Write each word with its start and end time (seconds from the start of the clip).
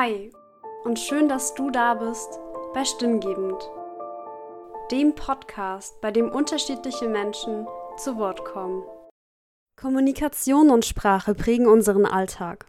Hi 0.00 0.30
und 0.84 1.00
schön, 1.00 1.28
dass 1.28 1.54
du 1.54 1.72
da 1.72 1.94
bist 1.94 2.38
bei 2.72 2.84
Stimmgebend, 2.84 3.68
dem 4.92 5.12
Podcast, 5.16 6.00
bei 6.00 6.12
dem 6.12 6.30
unterschiedliche 6.30 7.08
Menschen 7.08 7.66
zu 7.96 8.16
Wort 8.16 8.44
kommen. 8.44 8.84
Kommunikation 9.74 10.70
und 10.70 10.84
Sprache 10.84 11.34
prägen 11.34 11.66
unseren 11.66 12.06
Alltag. 12.06 12.66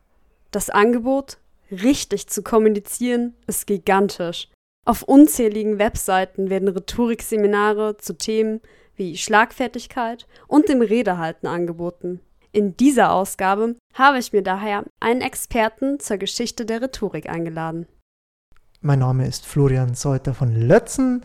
Das 0.50 0.71
Angebot, 0.71 1.38
richtig 1.70 2.29
zu 2.29 2.41
kommunizieren, 2.41 3.36
ist 3.46 3.68
gigantisch. 3.68 4.48
Auf 4.88 5.04
unzähligen 5.04 5.77
Webseiten 5.77 6.50
werden 6.50 6.70
Rhetorikseminare 6.70 7.98
zu 7.98 8.18
Themen 8.18 8.59
wie 8.96 9.18
Schlagfertigkeit 9.18 10.25
und 10.48 10.68
dem 10.68 10.82
Redehalten 10.82 11.46
angeboten. 11.46 12.21
In 12.52 12.75
dieser 12.75 13.11
Ausgabe 13.11 13.76
habe 13.94 14.17
ich 14.17 14.34
mir 14.34 14.41
daher 14.41 14.84
einen 14.99 15.21
Experten 15.21 15.99
zur 15.99 16.17
Geschichte 16.17 16.66
der 16.66 16.81
Rhetorik 16.81 17.30
eingeladen. 17.30 17.85
Mein 18.81 18.99
Name 18.99 19.27
ist 19.27 19.45
Florian 19.45 19.94
Seuter 19.94 20.34
von 20.34 20.55
Lötzen. 20.55 21.23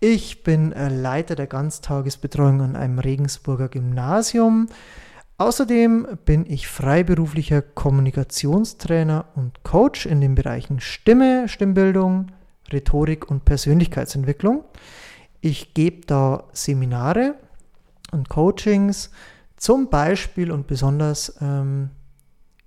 Ich 0.00 0.44
bin 0.44 0.72
äh, 0.72 0.88
Leiter 0.88 1.34
der 1.34 1.46
Ganztagesbetreuung 1.46 2.62
an 2.62 2.76
einem 2.76 2.98
Regensburger 3.00 3.68
Gymnasium. 3.68 4.68
Außerdem 5.36 6.18
bin 6.24 6.46
ich 6.46 6.68
freiberuflicher 6.68 7.60
Kommunikationstrainer 7.60 9.26
und 9.34 9.64
Coach 9.64 10.06
in 10.06 10.20
den 10.20 10.34
Bereichen 10.34 10.80
Stimme, 10.80 11.48
Stimmbildung, 11.48 12.28
Rhetorik 12.72 13.30
und 13.30 13.44
Persönlichkeitsentwicklung. 13.44 14.64
Ich 15.40 15.74
gebe 15.74 16.06
da 16.06 16.44
Seminare 16.52 17.34
und 18.12 18.28
Coachings 18.28 19.10
zum 19.62 19.90
Beispiel 19.90 20.50
und 20.50 20.66
besonders 20.66 21.36
ähm, 21.40 21.90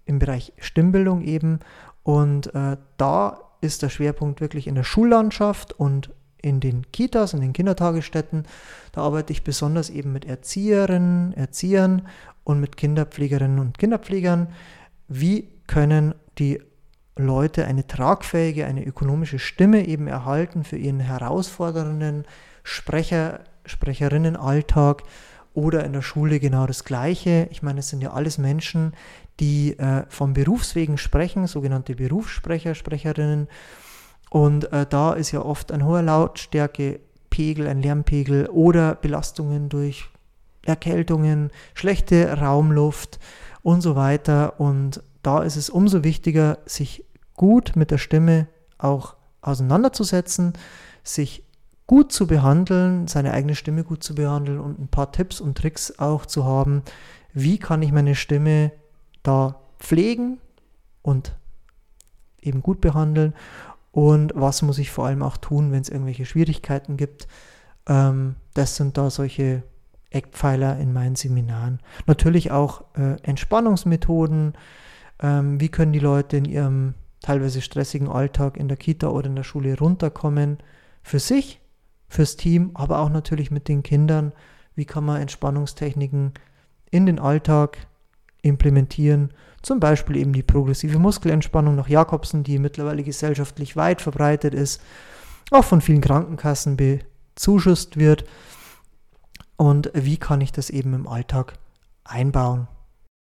im 0.05 0.17
Bereich 0.17 0.53
Stimmbildung 0.57 1.23
eben. 1.23 1.59
Und 2.03 2.55
äh, 2.55 2.77
da 2.95 3.41
ist 3.59 3.81
der 3.81 3.89
Schwerpunkt 3.89 4.39
wirklich 4.39 4.65
in 4.65 4.75
der 4.75 4.85
Schullandschaft 4.85 5.73
und 5.73 6.11
in 6.41 6.61
den 6.61 6.89
Kitas, 6.93 7.33
in 7.33 7.41
den 7.41 7.51
Kindertagesstätten. 7.51 8.45
Da 8.93 9.01
arbeite 9.01 9.33
ich 9.33 9.43
besonders 9.43 9.89
eben 9.89 10.13
mit 10.13 10.23
Erzieherinnen, 10.23 11.33
Erziehern 11.33 12.07
und 12.45 12.61
mit 12.61 12.77
Kinderpflegerinnen 12.77 13.59
und 13.59 13.77
Kinderpflegern. 13.77 14.47
Wie 15.09 15.49
können 15.67 16.15
die 16.37 16.61
Leute 17.17 17.65
eine 17.65 17.85
tragfähige, 17.85 18.67
eine 18.67 18.85
ökonomische 18.85 19.39
Stimme 19.39 19.85
eben 19.85 20.07
erhalten 20.07 20.63
für 20.63 20.77
ihren 20.77 21.01
herausfordernden 21.01 22.23
Sprecher, 22.63 23.41
Sprecherinnenalltag? 23.65 25.03
Oder 25.55 25.83
in 25.83 25.93
der 25.93 26.01
Schule 26.01 26.39
genau 26.39 26.67
das 26.67 26.83
Gleiche. 26.83 27.47
Ich 27.49 27.63
meine, 27.63 27.79
es 27.79 27.89
sind 27.89 28.01
ja 28.01 28.11
alles 28.11 28.37
Menschen, 28.37 28.93
die 29.39 29.77
äh, 29.79 30.03
vom 30.09 30.33
Berufswegen 30.33 30.97
sprechen, 30.97 31.47
sogenannte 31.47 31.95
Berufssprecher, 31.95 32.75
Sprecherinnen. 32.75 33.47
Und 34.29 34.71
äh, 34.71 34.85
da 34.85 35.13
ist 35.13 35.31
ja 35.31 35.41
oft 35.41 35.71
ein 35.71 35.85
hoher 35.85 36.01
Lautstärkepegel, 36.01 37.67
ein 37.67 37.81
Lärmpegel 37.81 38.47
oder 38.47 38.95
Belastungen 38.95 39.69
durch 39.69 40.09
Erkältungen, 40.65 41.51
schlechte 41.73 42.37
Raumluft 42.37 43.19
und 43.61 43.81
so 43.81 43.95
weiter. 43.95 44.59
Und 44.59 45.01
da 45.23 45.41
ist 45.41 45.55
es 45.55 45.69
umso 45.69 46.03
wichtiger, 46.03 46.59
sich 46.65 47.05
gut 47.35 47.75
mit 47.75 47.91
der 47.91 47.97
Stimme 47.97 48.47
auch 48.77 49.15
auseinanderzusetzen, 49.41 50.53
sich 51.03 51.44
gut 51.87 52.11
zu 52.11 52.27
behandeln, 52.27 53.07
seine 53.07 53.31
eigene 53.31 53.55
Stimme 53.55 53.83
gut 53.83 54.03
zu 54.03 54.15
behandeln 54.15 54.59
und 54.59 54.79
ein 54.79 54.87
paar 54.87 55.11
Tipps 55.11 55.39
und 55.39 55.57
Tricks 55.57 55.99
auch 55.99 56.25
zu 56.25 56.45
haben, 56.45 56.83
wie 57.33 57.59
kann 57.59 57.81
ich 57.81 57.91
meine 57.91 58.15
Stimme 58.15 58.71
da 59.23 59.59
pflegen 59.79 60.39
und 61.01 61.35
eben 62.41 62.61
gut 62.61 62.81
behandeln 62.81 63.33
und 63.91 64.33
was 64.35 64.61
muss 64.61 64.79
ich 64.79 64.91
vor 64.91 65.05
allem 65.05 65.21
auch 65.21 65.37
tun, 65.37 65.71
wenn 65.71 65.81
es 65.81 65.89
irgendwelche 65.89 66.25
Schwierigkeiten 66.25 66.97
gibt. 66.97 67.27
Ähm, 67.87 68.35
das 68.53 68.75
sind 68.75 68.97
da 68.97 69.09
solche 69.09 69.63
Eckpfeiler 70.09 70.79
in 70.79 70.93
meinen 70.93 71.15
Seminaren. 71.15 71.79
Natürlich 72.07 72.51
auch 72.51 72.85
äh, 72.95 73.21
Entspannungsmethoden. 73.23 74.53
Ähm, 75.21 75.59
wie 75.59 75.69
können 75.69 75.93
die 75.93 75.99
Leute 75.99 76.37
in 76.37 76.45
ihrem 76.45 76.95
teilweise 77.21 77.61
stressigen 77.61 78.07
Alltag 78.07 78.57
in 78.57 78.67
der 78.67 78.77
Kita 78.77 79.07
oder 79.07 79.27
in 79.27 79.35
der 79.35 79.43
Schule 79.43 79.77
runterkommen 79.77 80.57
für 81.03 81.19
sich 81.19 81.59
fürs 82.15 82.37
Team, 82.37 82.71
aber 82.73 82.99
auch 82.99 83.09
natürlich 83.09 83.51
mit 83.51 83.67
den 83.67 83.83
Kindern. 83.83 84.31
Wie 84.75 84.85
kann 84.85 85.05
man 85.05 85.21
Entspannungstechniken 85.21 86.33
in 86.89 87.05
den 87.05 87.19
Alltag 87.19 87.77
implementieren? 88.41 89.33
Zum 89.61 89.79
Beispiel 89.79 90.17
eben 90.17 90.33
die 90.33 90.43
progressive 90.43 90.99
Muskelentspannung 90.99 91.75
nach 91.75 91.87
Jakobsen, 91.87 92.43
die 92.43 92.59
mittlerweile 92.59 93.03
gesellschaftlich 93.03 93.75
weit 93.75 94.01
verbreitet 94.01 94.53
ist, 94.53 94.81
auch 95.51 95.63
von 95.63 95.81
vielen 95.81 96.01
Krankenkassen 96.01 96.77
bezuschusst 96.77 97.97
wird. 97.97 98.25
Und 99.57 99.91
wie 99.93 100.17
kann 100.17 100.41
ich 100.41 100.51
das 100.51 100.69
eben 100.69 100.93
im 100.93 101.07
Alltag 101.07 101.53
einbauen? 102.03 102.67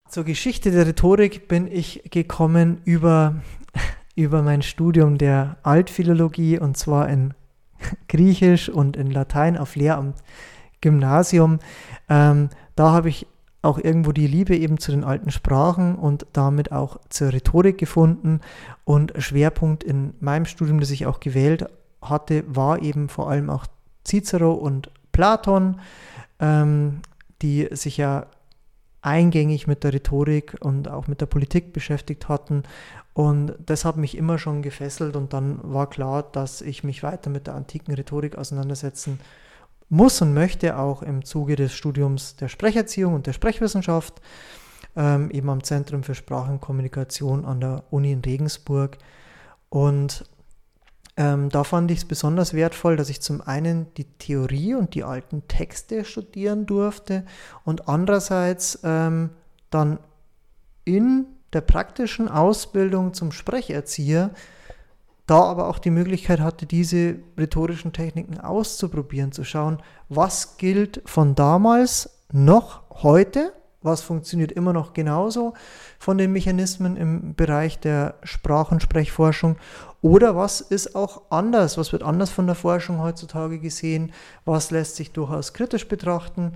Zur 0.09 0.23
Geschichte 0.23 0.71
der 0.71 0.85
Rhetorik 0.85 1.47
bin 1.47 1.67
ich 1.71 2.03
gekommen 2.11 2.81
über, 2.85 3.41
über 4.15 4.41
mein 4.41 4.61
Studium 4.61 5.17
der 5.17 5.57
Altphilologie 5.63 6.59
und 6.59 6.77
zwar 6.77 7.09
in 7.09 7.33
Griechisch 8.07 8.69
und 8.69 8.97
in 8.97 9.11
Latein 9.11 9.57
auf 9.57 9.75
Lehramt 9.75 10.17
Gymnasium. 10.81 11.59
Ähm, 12.09 12.49
da 12.75 12.91
habe 12.91 13.09
ich 13.09 13.27
auch 13.61 13.79
irgendwo 13.79 14.11
die 14.11 14.27
Liebe 14.27 14.55
eben 14.55 14.77
zu 14.77 14.91
den 14.91 15.03
alten 15.03 15.31
Sprachen 15.31 15.95
und 15.95 16.27
damit 16.33 16.71
auch 16.71 16.99
zur 17.09 17.33
Rhetorik 17.33 17.77
gefunden. 17.77 18.41
Und 18.83 19.13
Schwerpunkt 19.17 19.83
in 19.83 20.13
meinem 20.19 20.45
Studium, 20.45 20.79
das 20.79 20.91
ich 20.91 21.07
auch 21.07 21.19
gewählt 21.19 21.65
hatte, 22.01 22.43
war 22.47 22.81
eben 22.81 23.09
vor 23.09 23.29
allem 23.29 23.49
auch 23.49 23.65
Cicero 24.05 24.53
und 24.53 24.91
Platon, 25.11 25.81
ähm, 26.39 27.01
die 27.41 27.67
sich 27.71 27.97
ja 27.97 28.27
eingängig 29.01 29.67
mit 29.67 29.83
der 29.83 29.93
Rhetorik 29.93 30.57
und 30.59 30.89
auch 30.89 31.07
mit 31.07 31.21
der 31.21 31.27
Politik 31.27 31.73
beschäftigt 31.73 32.27
hatten. 32.27 32.63
Und 33.15 33.55
das 33.65 33.85
hat 33.85 33.95
mich 33.95 34.17
immer 34.17 34.37
schon 34.37 34.61
gefesselt 34.61 35.15
und 35.15 35.31
dann 35.31 35.59
war 35.63 35.89
klar, 35.89 36.21
dass 36.21 36.59
ich 36.59 36.83
mich 36.83 37.01
weiter 37.01 37.29
mit 37.29 37.47
der 37.47 37.55
antiken 37.55 37.93
Rhetorik 37.93 38.37
auseinandersetzen 38.37 39.21
muss 39.87 40.21
und 40.21 40.33
möchte, 40.33 40.77
auch 40.77 41.01
im 41.01 41.23
Zuge 41.23 41.55
des 41.55 41.73
Studiums 41.73 42.35
der 42.35 42.49
Sprecherziehung 42.49 43.13
und 43.13 43.25
der 43.25 43.31
Sprechwissenschaft, 43.31 44.21
ähm, 44.97 45.31
eben 45.31 45.49
am 45.49 45.63
Zentrum 45.63 46.03
für 46.03 46.13
Sprachenkommunikation 46.13 47.45
an 47.45 47.61
der 47.61 47.85
Uni 47.89 48.11
in 48.11 48.19
Regensburg. 48.19 48.97
Und 49.69 50.25
ähm, 51.15 51.47
da 51.47 51.63
fand 51.63 51.91
ich 51.91 51.99
es 51.99 52.05
besonders 52.05 52.53
wertvoll, 52.53 52.97
dass 52.97 53.07
ich 53.09 53.21
zum 53.21 53.39
einen 53.39 53.93
die 53.93 54.09
Theorie 54.17 54.75
und 54.75 54.93
die 54.93 55.05
alten 55.05 55.47
Texte 55.47 56.03
studieren 56.03 56.65
durfte 56.65 57.23
und 57.63 57.87
andererseits 57.87 58.79
ähm, 58.83 59.29
dann 59.69 59.99
in 60.83 61.27
der 61.53 61.61
praktischen 61.61 62.27
Ausbildung 62.27 63.13
zum 63.13 63.31
Sprecherzieher 63.31 64.31
da 65.27 65.41
aber 65.41 65.69
auch 65.69 65.79
die 65.79 65.89
Möglichkeit 65.89 66.39
hatte, 66.39 66.67
diese 66.67 67.15
rhetorischen 67.35 67.93
Techniken 67.93 68.39
auszuprobieren, 68.39 69.31
zu 69.31 69.43
schauen, 69.43 69.81
was 70.07 70.57
gilt 70.57 71.01
von 71.05 71.33
damals 71.33 72.11
noch 72.31 72.83
heute 73.01 73.51
was 73.85 74.01
funktioniert 74.01 74.51
immer 74.51 74.73
noch 74.73 74.93
genauso 74.93 75.53
von 75.99 76.17
den 76.17 76.31
Mechanismen 76.31 76.97
im 76.97 77.35
Bereich 77.35 77.79
der 77.79 78.15
Sprach- 78.23 78.71
und 78.71 78.81
Sprechforschung 78.81 79.57
oder 80.01 80.35
was 80.35 80.59
ist 80.59 80.95
auch 80.95 81.21
anders, 81.29 81.77
was 81.77 81.93
wird 81.93 82.03
anders 82.03 82.31
von 82.31 82.47
der 82.47 82.55
Forschung 82.55 82.99
heutzutage 82.99 83.59
gesehen, 83.59 84.11
was 84.43 84.71
lässt 84.71 84.95
sich 84.95 85.11
durchaus 85.11 85.53
kritisch 85.53 85.87
betrachten 85.87 86.53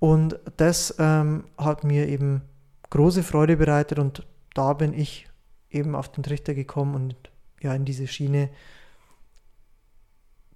und 0.00 0.38
das 0.56 0.96
ähm, 0.98 1.44
hat 1.56 1.84
mir 1.84 2.08
eben 2.08 2.42
große 2.90 3.22
Freude 3.22 3.56
bereitet 3.56 3.98
und 3.98 4.26
da 4.54 4.72
bin 4.72 4.92
ich 4.92 5.28
eben 5.70 5.94
auf 5.94 6.10
den 6.10 6.22
Trichter 6.22 6.54
gekommen 6.54 6.94
und 6.94 7.16
ja 7.60 7.74
in 7.74 7.84
diese 7.84 8.06
Schiene 8.06 8.50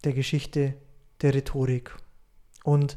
der 0.05 0.13
Geschichte 0.13 0.75
der 1.23 1.35
Rhetorik 1.35 1.97
und 2.65 2.97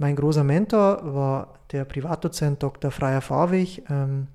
mein 0.00 0.16
großer 0.16 0.44
Mentor 0.44 1.14
war 1.14 1.58
der 1.72 1.84
Privatdozent 1.84 2.62
Dr. 2.62 2.90
Freier 2.90 3.20
Fawig 3.20 3.82
ähm, 3.90 4.28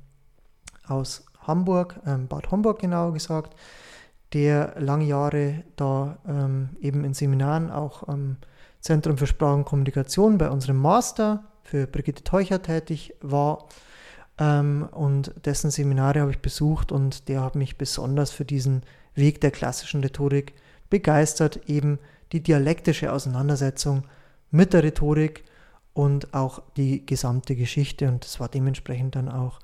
aus 0.86 1.26
Hamburg, 1.40 2.00
ähm, 2.06 2.28
Bad 2.28 2.52
Homburg 2.52 2.80
genauer 2.80 3.14
gesagt, 3.14 3.56
der 4.34 4.76
lange 4.80 5.06
Jahre 5.06 5.64
da 5.76 6.20
ähm, 6.28 6.70
eben 6.82 7.04
in 7.04 7.14
Seminaren 7.14 7.72
auch 7.72 8.08
am 8.08 8.38
Zentrum 8.80 9.18
für 9.18 9.26
Sprache 9.26 9.56
und 9.56 9.66
Kommunikation 9.66 10.38
bei 10.38 10.50
unserem 10.50 10.78
Master 10.78 11.46
für 11.64 11.88
Brigitte 11.88 12.24
Teucher 12.24 12.62
tätig 12.62 13.16
war. 13.22 13.68
Ähm, 14.38 14.88
und 14.92 15.34
dessen 15.46 15.72
Seminare 15.72 16.22
habe 16.22 16.32
ich 16.32 16.40
besucht 16.40 16.92
und 16.92 17.28
der 17.30 17.42
hat 17.42 17.56
mich 17.56 17.78
besonders 17.78 18.32
für 18.32 18.46
diesen 18.46 18.84
Weg 19.14 19.42
der 19.42 19.52
klassischen 19.52 20.02
Rhetorik 20.02 20.54
begeistert, 20.90 21.70
eben 21.70 22.00
die 22.32 22.42
dialektische 22.42 23.12
Auseinandersetzung 23.12 24.04
mit 24.52 24.74
der 24.74 24.84
Rhetorik 24.84 25.44
und 25.94 26.34
auch 26.34 26.62
die 26.76 27.06
gesamte 27.06 27.56
Geschichte. 27.56 28.08
Und 28.08 28.26
das 28.26 28.40
war 28.40 28.50
dementsprechend 28.50 29.16
dann 29.16 29.30
auch 29.30 29.60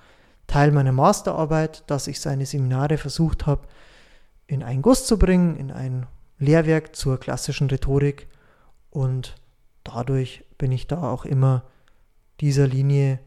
Teil 0.47 0.71
meiner 0.71 0.91
Masterarbeit, 0.91 1.83
dass 1.87 2.07
ich 2.07 2.19
seine 2.19 2.45
Seminare 2.45 2.97
versucht 2.97 3.45
habe 3.45 3.67
in 4.47 4.63
einen 4.63 4.81
Guss 4.81 5.05
zu 5.05 5.17
bringen, 5.17 5.55
in 5.55 5.71
ein 5.71 6.07
Lehrwerk 6.39 6.95
zur 6.95 7.19
klassischen 7.19 7.69
Rhetorik. 7.69 8.27
Und 8.89 9.35
dadurch 9.83 10.43
bin 10.57 10.71
ich 10.71 10.87
da 10.87 11.09
auch 11.09 11.25
immer 11.25 11.63
dieser 12.41 12.67
Linie 12.67 13.19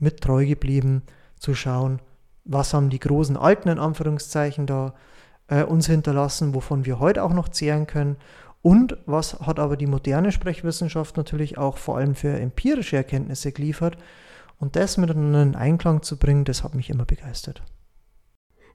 mit 0.00 0.20
treu 0.20 0.46
geblieben, 0.46 1.02
zu 1.38 1.54
schauen, 1.54 2.00
was 2.44 2.74
haben 2.74 2.90
die 2.90 2.98
großen 2.98 3.36
Alten 3.36 3.68
in 3.68 3.78
Anführungszeichen 3.78 4.66
da 4.66 4.94
äh, 5.48 5.62
uns 5.62 5.86
hinterlassen, 5.86 6.54
wovon 6.54 6.84
wir 6.84 6.98
heute 6.98 7.22
auch 7.22 7.32
noch 7.32 7.48
zehren 7.48 7.86
können. 7.86 8.16
Und 8.62 8.98
was 9.06 9.40
hat 9.40 9.58
aber 9.58 9.76
die 9.76 9.86
moderne 9.86 10.32
Sprechwissenschaft 10.32 11.16
natürlich 11.16 11.56
auch 11.56 11.78
vor 11.78 11.96
allem 11.96 12.14
für 12.14 12.38
empirische 12.38 12.96
Erkenntnisse 12.96 13.52
geliefert. 13.52 13.96
Und 14.58 14.76
das 14.76 14.98
miteinander 14.98 15.42
in 15.42 15.56
Einklang 15.56 16.02
zu 16.02 16.18
bringen, 16.18 16.44
das 16.44 16.62
hat 16.62 16.74
mich 16.74 16.90
immer 16.90 17.06
begeistert. 17.06 17.62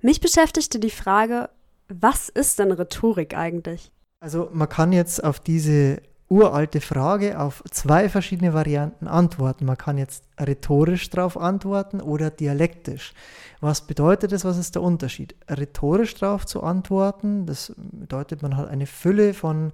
Mich 0.01 0.19
beschäftigte 0.19 0.79
die 0.79 0.89
Frage, 0.89 1.49
was 1.87 2.29
ist 2.29 2.57
denn 2.57 2.71
Rhetorik 2.71 3.37
eigentlich? 3.37 3.91
Also 4.19 4.49
man 4.51 4.69
kann 4.69 4.91
jetzt 4.91 5.23
auf 5.23 5.39
diese 5.39 6.01
uralte 6.27 6.81
Frage 6.81 7.39
auf 7.39 7.63
zwei 7.69 8.09
verschiedene 8.09 8.53
Varianten 8.53 9.07
antworten. 9.07 9.65
Man 9.65 9.77
kann 9.77 9.97
jetzt 9.97 10.23
rhetorisch 10.39 11.09
darauf 11.09 11.37
antworten 11.37 12.01
oder 12.01 12.31
dialektisch. 12.31 13.13
Was 13.61 13.81
bedeutet 13.81 14.31
das? 14.31 14.43
Was 14.43 14.57
ist 14.57 14.75
der 14.75 14.81
Unterschied? 14.81 15.35
Rhetorisch 15.49 16.15
darauf 16.15 16.45
zu 16.45 16.63
antworten, 16.63 17.45
das 17.45 17.73
bedeutet, 17.77 18.41
man 18.41 18.57
hat 18.57 18.69
eine 18.69 18.87
Fülle 18.87 19.33
von 19.33 19.71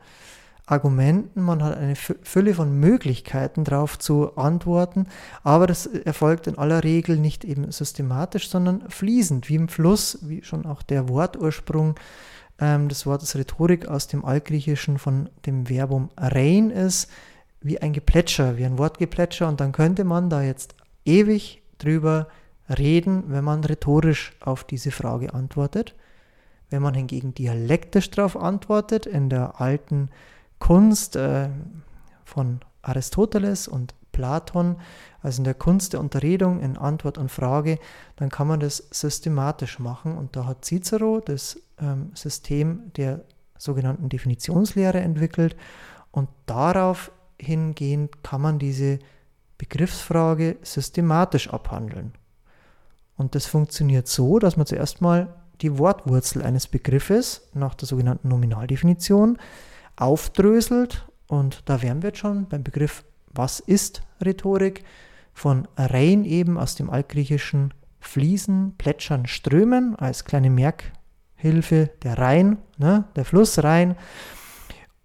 Argumenten, 0.66 1.42
man 1.42 1.64
hat 1.64 1.78
eine 1.78 1.96
Fülle 1.96 2.54
von 2.54 2.80
Möglichkeiten 2.80 3.64
darauf 3.64 3.98
zu 4.00 4.38
antworten, 4.38 5.08
aber 5.44 5.68
das 5.68 5.86
erfolgt 5.86 6.48
in 6.48 6.58
aller 6.58 6.84
Regel 6.84 7.18
nicht 7.18 7.44
eben 7.44 7.72
systematisch, 7.72 8.50
sondern 8.50 8.90
fließend, 8.90 9.50
wie 9.50 9.56
im 9.56 9.68
Fluss, 9.68 10.20
wie 10.22 10.44
schon 10.44 10.66
auch 10.66 10.82
der 10.82 11.10
Wortursprung 11.10 11.96
ähm, 12.62 12.88
des 12.88 13.06
Wortes 13.06 13.36
Rhetorik 13.36 13.88
aus 13.88 14.08
dem 14.08 14.24
Altgriechischen 14.24 14.98
von 15.00 15.30
dem 15.46 15.66
Verbum 15.66 16.10
rein 16.16 16.70
ist, 16.70 17.10
wie 17.60 17.82
ein 17.82 17.92
Geplätscher, 17.92 18.58
wie 18.58 18.66
ein 18.66 18.78
Wortgeplätscher. 18.78 19.48
Und 19.48 19.60
dann 19.60 19.72
könnte 19.72 20.04
man 20.04 20.30
da 20.30 20.42
jetzt 20.42 20.76
ewig 21.04 21.62
drüber 21.80 22.28
reden, 22.70 23.26
wenn 23.28 23.44
man 23.44 23.64
rhetorisch 23.64 24.34
auf 24.40 24.64
diese 24.64 24.92
Frage 24.92 25.34
antwortet. 25.34 25.96
Wenn 26.70 26.82
man 26.82 26.94
hingegen 26.94 27.34
dialektisch 27.34 28.10
darauf 28.12 28.38
antwortet, 28.38 29.06
in 29.06 29.30
der 29.30 29.60
alten 29.60 30.10
Kunst 30.60 31.16
äh, 31.16 31.50
von 32.24 32.62
Aristoteles 32.82 33.68
und 33.68 33.94
Platon, 34.12 34.78
also 35.22 35.40
in 35.40 35.44
der 35.44 35.54
Kunst 35.54 35.94
der 35.94 36.00
Unterredung, 36.00 36.60
in 36.60 36.78
Antwort 36.78 37.18
und 37.18 37.30
Frage, 37.30 37.80
dann 38.16 38.30
kann 38.30 38.48
man 38.48 38.60
das 38.60 38.78
systematisch 38.92 39.80
machen. 39.80 40.18
Und 40.18 40.36
da 40.36 40.46
hat 40.46 40.66
Cicero 40.66 41.22
das 41.24 41.60
ähm, 41.80 42.12
System 42.14 42.92
der 42.98 43.24
sogenannten 43.58 44.10
Definitionslehre 44.10 45.00
entwickelt. 45.00 45.56
Und 46.12 46.30
darauf 46.46 47.12
hingehend 47.40 48.24
kann 48.24 48.42
man 48.42 48.60
diese 48.60 49.00
Begriffsfrage 49.58 50.58
systematisch 50.64 51.50
abhandeln. 51.50 52.14
Und 53.16 53.36
das 53.36 53.46
funktioniert 53.46 54.08
so, 54.08 54.40
dass 54.40 54.58
man 54.58 54.66
zuerst 54.66 55.02
mal 55.02 55.36
die 55.62 55.78
Wortwurzel 55.78 56.42
eines 56.42 56.68
Begriffes 56.68 57.50
nach 57.54 57.76
der 57.76 57.88
sogenannten 57.88 58.30
Nominaldefinition 58.30 59.38
aufdröselt. 59.96 61.08
Und 61.28 61.62
da 61.70 61.82
wären 61.84 62.02
wir 62.02 62.10
jetzt 62.10 62.20
schon 62.20 62.48
beim 62.48 62.64
Begriff 62.64 63.04
was 63.34 63.60
ist 63.60 64.02
Rhetorik? 64.24 64.84
Von 65.34 65.68
rein 65.78 66.26
eben 66.26 66.58
aus 66.58 66.76
dem 66.76 66.90
altgriechischen 66.90 67.74
fließen, 68.00 68.76
plätschern, 68.78 69.28
strömen 69.28 69.96
als 69.96 70.26
kleine 70.26 70.50
Merkhilfe 70.50 71.90
der 72.04 72.18
Rhein, 72.18 72.58
ne, 72.78 73.06
der 73.16 73.26
Fluss 73.26 73.64
Rhein. 73.64 73.96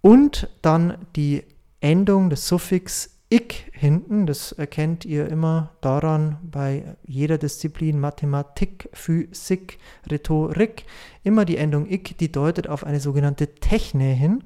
Und 0.01 0.49
dann 0.63 0.99
die 1.15 1.45
Endung 1.81 2.31
des 2.31 2.49
Suffix 2.49 3.17
ik 3.29 3.71
hinten, 3.73 4.27
das 4.27 4.53
erkennt 4.53 5.05
ihr 5.05 5.29
immer 5.29 5.73
daran 5.81 6.39
bei 6.43 6.97
jeder 7.05 7.39
Disziplin 7.39 7.99
Mathematik, 7.99 8.89
Physik, 8.93 9.79
Rhetorik, 10.11 10.85
immer 11.25 11.45
die 11.45 11.57
Endung 11.57 11.87
ik, 11.87 12.17
die 12.19 12.31
deutet 12.31 12.69
auf 12.69 12.85
eine 12.85 13.01
sogenannte 13.01 13.55
Techne 13.57 14.13
hin. 14.13 14.45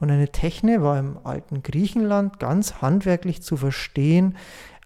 Und 0.00 0.10
eine 0.10 0.30
Techne 0.30 0.82
war 0.82 0.98
im 0.98 1.18
alten 1.24 1.62
Griechenland 1.62 2.38
ganz 2.38 2.82
handwerklich 2.82 3.42
zu 3.42 3.56
verstehen, 3.56 4.36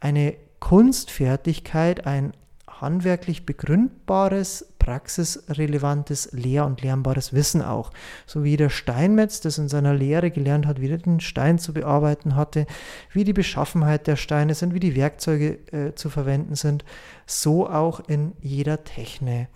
eine 0.00 0.34
Kunstfertigkeit, 0.60 2.06
ein 2.06 2.32
handwerklich 2.81 3.46
begründbares, 3.46 4.72
praxisrelevantes, 4.78 6.31
lehr- 6.32 6.64
und 6.64 6.82
lernbares 6.82 7.32
Wissen 7.32 7.62
auch. 7.62 7.90
So 8.26 8.44
wie 8.44 8.56
der 8.56 8.70
Steinmetz, 8.70 9.40
das 9.40 9.58
in 9.58 9.69
seiner 9.69 9.94
Lehre 9.94 10.31
gelernt 10.31 10.66
hat, 10.66 10.81
wie 10.81 10.90
er 10.90 10.99
den 10.99 11.20
Stein 11.20 11.58
zu 11.58 11.72
bearbeiten 11.75 12.37
hatte, 12.37 12.66
wie 13.12 13.25
die 13.25 13.32
Beschaffenheit 13.32 14.06
der 14.06 14.16
Steine 14.16 14.54
sind, 14.54 14.75
wie 14.75 14.81
die 14.81 14.96
Werkzeuge 14.96 15.58
äh, 15.72 15.94
zu 15.94 16.08
verwenden 16.11 16.54
sind, 16.54 16.84
so 17.26 17.69
auch 17.69 18.00
in 18.08 18.32
jeder 18.40 18.84
Techne. 18.84 19.49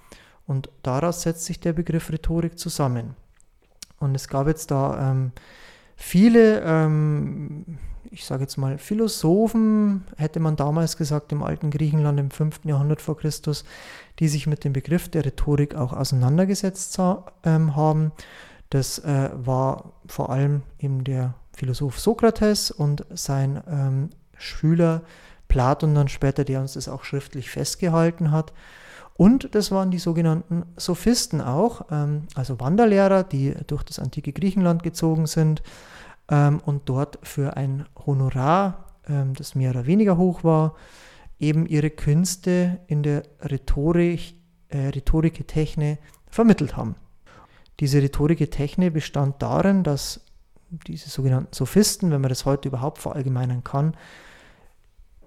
Und 0.47 0.69
daraus 0.83 1.23
setzt 1.23 1.45
sich 1.45 1.61
der 1.61 1.73
Begriff 1.73 2.11
Rhetorik 2.11 2.59
zusammen. 2.59 3.15
Und 4.03 4.15
es 4.15 4.29
gab 4.29 4.47
jetzt 4.47 4.71
da 4.71 5.11
ähm, 5.11 5.33
viele, 5.97 6.61
ähm, 6.61 7.79
ich 8.11 8.25
sage 8.25 8.43
jetzt 8.43 8.57
mal, 8.57 8.79
Philosophen, 8.79 10.05
hätte 10.17 10.41
man 10.41 10.57
damals 10.57 10.97
gesagt, 10.97 11.33
im 11.33 11.43
alten 11.43 11.71
Griechenland 11.71 12.19
im 12.19 12.31
5. 12.31 12.61
Jahrhundert 12.65 13.01
vor 13.01 13.17
Christus, 13.17 13.65
die 14.19 14.29
sich 14.29 14.47
mit 14.47 14.65
dem 14.65 14.73
Begriff 14.73 15.09
der 15.09 15.25
Rhetorik 15.25 15.75
auch 15.75 15.93
auseinandergesetzt 15.93 16.99
ähm, 17.45 17.77
haben. 17.77 18.13
Das 18.71 18.99
äh, 18.99 19.31
war 19.35 19.93
vor 20.07 20.31
allem 20.31 20.63
eben 20.79 21.05
der 21.05 21.35
Philosoph 21.55 22.01
Sokrates 22.01 22.71
und 22.71 23.05
sein 23.11 23.63
ähm, 23.69 24.11
Schüler 24.37 25.03
Platon 25.49 25.95
dann 25.95 26.09
später, 26.09 26.45
der 26.45 26.61
uns 26.61 26.73
das 26.73 26.89
auch 26.89 27.05
schriftlich 27.05 27.51
festgehalten 27.51 28.31
hat. 28.31 28.53
Und 29.15 29.55
das 29.55 29.71
waren 29.71 29.91
die 29.91 29.99
sogenannten 29.99 30.65
Sophisten 30.77 31.41
auch, 31.41 31.87
ähm, 31.91 32.23
also 32.35 32.61
Wanderlehrer, 32.61 33.25
die 33.25 33.55
durch 33.67 33.83
das 33.83 33.99
antike 33.99 34.33
Griechenland 34.33 34.83
gezogen 34.83 35.27
sind 35.27 35.63
ähm, 36.31 36.61
und 36.65 36.89
dort 36.89 37.19
für 37.23 37.57
ein 37.57 37.87
Honorar, 38.07 38.87
ähm, 39.09 39.35
das 39.35 39.55
mehr 39.55 39.71
oder 39.71 39.87
weniger 39.87 40.17
hoch 40.17 40.45
war, 40.45 40.75
eben 41.39 41.67
ihre 41.67 41.91
Künste 41.91 42.81
in 42.87 43.03
der 43.03 43.25
Rhetorik, 43.41 44.35
äh, 44.69 44.89
Rhetorike 44.89 45.45
Techne 45.45 45.99
vermittelt 46.31 46.77
haben. 46.77 46.95
Diese 47.81 48.01
Rhetorik 48.01 48.51
Techne 48.51 48.91
bestand 48.91 49.43
darin, 49.43 49.83
dass 49.83 50.21
diese 50.87 51.11
sogenannten 51.11 51.53
Sophisten, 51.53 52.11
wenn 52.11 52.21
man 52.21 52.31
das 52.31 52.47
heute 52.47 52.69
überhaupt 52.69 52.99
verallgemeinern 52.99 53.65
kann, 53.65 53.95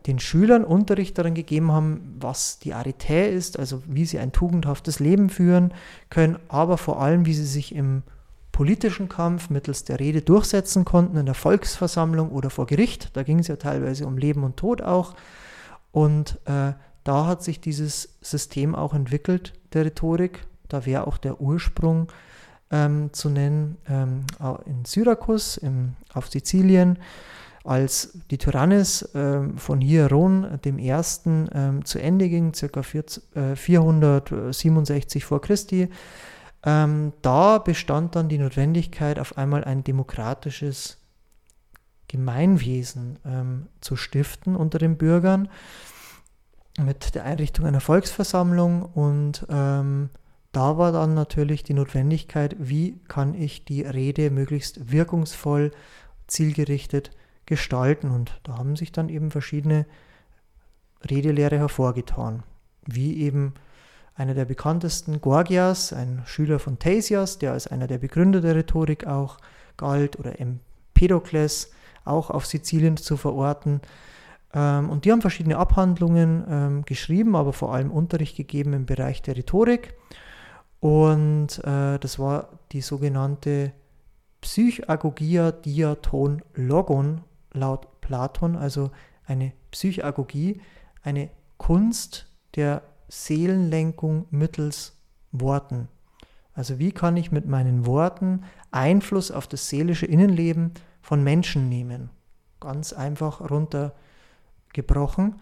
den 0.07 0.19
Schülern 0.19 0.63
Unterricht 0.63 1.17
darin 1.17 1.33
gegeben 1.33 1.71
haben, 1.71 2.17
was 2.19 2.59
die 2.59 2.75
Arité 2.75 3.27
ist, 3.27 3.57
also 3.57 3.81
wie 3.87 4.05
sie 4.05 4.19
ein 4.19 4.31
tugendhaftes 4.31 4.99
Leben 4.99 5.29
führen 5.29 5.73
können, 6.09 6.37
aber 6.47 6.77
vor 6.77 7.01
allem, 7.01 7.25
wie 7.25 7.33
sie 7.33 7.45
sich 7.45 7.73
im 7.73 8.03
politischen 8.51 9.09
Kampf 9.09 9.49
mittels 9.49 9.83
der 9.83 9.99
Rede 9.99 10.21
durchsetzen 10.21 10.85
konnten, 10.85 11.17
in 11.17 11.25
der 11.25 11.35
Volksversammlung 11.35 12.29
oder 12.29 12.49
vor 12.49 12.67
Gericht. 12.67 13.09
Da 13.13 13.23
ging 13.23 13.39
es 13.39 13.47
ja 13.47 13.57
teilweise 13.57 14.07
um 14.07 14.17
Leben 14.17 14.43
und 14.43 14.55
Tod 14.55 14.81
auch. 14.81 15.13
Und 15.91 16.39
äh, 16.45 16.71
da 17.03 17.25
hat 17.25 17.43
sich 17.43 17.59
dieses 17.59 18.17
System 18.21 18.73
auch 18.73 18.93
entwickelt, 18.93 19.53
der 19.73 19.85
Rhetorik. 19.85 20.45
Da 20.69 20.85
wäre 20.85 21.05
auch 21.05 21.17
der 21.17 21.41
Ursprung 21.41 22.07
ähm, 22.71 23.09
zu 23.11 23.29
nennen 23.29 23.77
ähm, 23.89 24.25
in 24.65 24.85
Syrakus, 24.85 25.57
im, 25.57 25.93
auf 26.13 26.29
Sizilien 26.29 26.97
als 27.65 28.19
die 28.31 28.37
Tyrannis 28.37 29.01
äh, 29.15 29.41
von 29.57 29.81
Hieron 29.81 30.59
dem 30.63 30.77
ersten 30.77 31.47
äh, 31.47 31.83
zu 31.83 31.99
Ende 31.99 32.29
ging, 32.29 32.51
ca. 32.51 32.83
467 32.83 35.21
äh, 35.21 35.25
vor 35.25 35.41
Christi, 35.41 35.89
ähm, 36.63 37.13
da 37.21 37.57
bestand 37.59 38.15
dann 38.15 38.29
die 38.29 38.37
Notwendigkeit, 38.37 39.19
auf 39.19 39.37
einmal 39.37 39.63
ein 39.63 39.83
demokratisches 39.83 40.97
Gemeinwesen 42.07 43.19
ähm, 43.25 43.67
zu 43.81 43.95
stiften 43.95 44.55
unter 44.55 44.79
den 44.79 44.97
Bürgern 44.97 45.49
mit 46.79 47.15
der 47.15 47.23
Einrichtung 47.23 47.65
einer 47.65 47.81
Volksversammlung 47.81 48.83
und 48.83 49.45
ähm, 49.49 50.09
da 50.51 50.77
war 50.77 50.91
dann 50.91 51.13
natürlich 51.13 51.63
die 51.63 51.73
Notwendigkeit, 51.73 52.55
wie 52.59 52.99
kann 53.07 53.33
ich 53.33 53.65
die 53.65 53.81
Rede 53.81 54.31
möglichst 54.31 54.91
wirkungsvoll, 54.91 55.71
zielgerichtet 56.27 57.11
gestalten. 57.45 58.11
Und 58.11 58.39
da 58.43 58.57
haben 58.57 58.75
sich 58.75 58.91
dann 58.91 59.09
eben 59.09 59.31
verschiedene 59.31 59.85
Redelehre 61.09 61.57
hervorgetan, 61.57 62.43
wie 62.85 63.21
eben 63.21 63.53
einer 64.15 64.33
der 64.33 64.45
bekanntesten, 64.45 65.21
Gorgias, 65.21 65.91
ein 65.91 66.23
Schüler 66.25 66.59
von 66.59 66.79
Theisias, 66.79 67.37
der 67.37 67.51
als 67.51 67.67
einer 67.67 67.87
der 67.87 67.97
Begründer 67.97 68.41
der 68.41 68.55
Rhetorik 68.55 69.05
auch 69.05 69.37
galt, 69.77 70.17
oder 70.17 70.39
Empedokles, 70.39 71.71
auch 72.05 72.29
auf 72.29 72.45
Sizilien 72.45 72.97
zu 72.97 73.17
verorten. 73.17 73.81
Ähm, 74.53 74.89
und 74.89 75.03
die 75.05 75.11
haben 75.11 75.21
verschiedene 75.21 75.57
Abhandlungen 75.57 76.45
ähm, 76.49 76.85
geschrieben, 76.85 77.35
aber 77.35 77.51
vor 77.51 77.73
allem 77.73 77.91
Unterricht 77.91 78.37
gegeben 78.37 78.73
im 78.73 78.85
Bereich 78.85 79.21
der 79.21 79.35
Rhetorik. 79.35 79.95
Und 80.79 81.59
äh, 81.63 81.99
das 81.99 82.17
war 82.19 82.59
die 82.71 82.81
sogenannte 82.81 83.73
Psychagogia 84.41 85.51
Diaton 85.51 86.41
Logon 86.53 87.21
laut 87.55 88.01
Platon, 88.01 88.55
also 88.55 88.91
eine 89.25 89.53
Psychagogie, 89.71 90.61
eine 91.03 91.29
Kunst 91.57 92.27
der 92.55 92.83
Seelenlenkung 93.07 94.25
mittels 94.29 94.97
Worten. 95.31 95.87
Also 96.53 96.79
wie 96.79 96.91
kann 96.91 97.17
ich 97.17 97.31
mit 97.31 97.47
meinen 97.47 97.85
Worten 97.85 98.43
Einfluss 98.71 99.31
auf 99.31 99.47
das 99.47 99.69
seelische 99.69 100.05
Innenleben 100.05 100.71
von 101.01 101.23
Menschen 101.23 101.69
nehmen? 101.69 102.09
Ganz 102.59 102.93
einfach 102.93 103.41
runtergebrochen. 103.41 105.35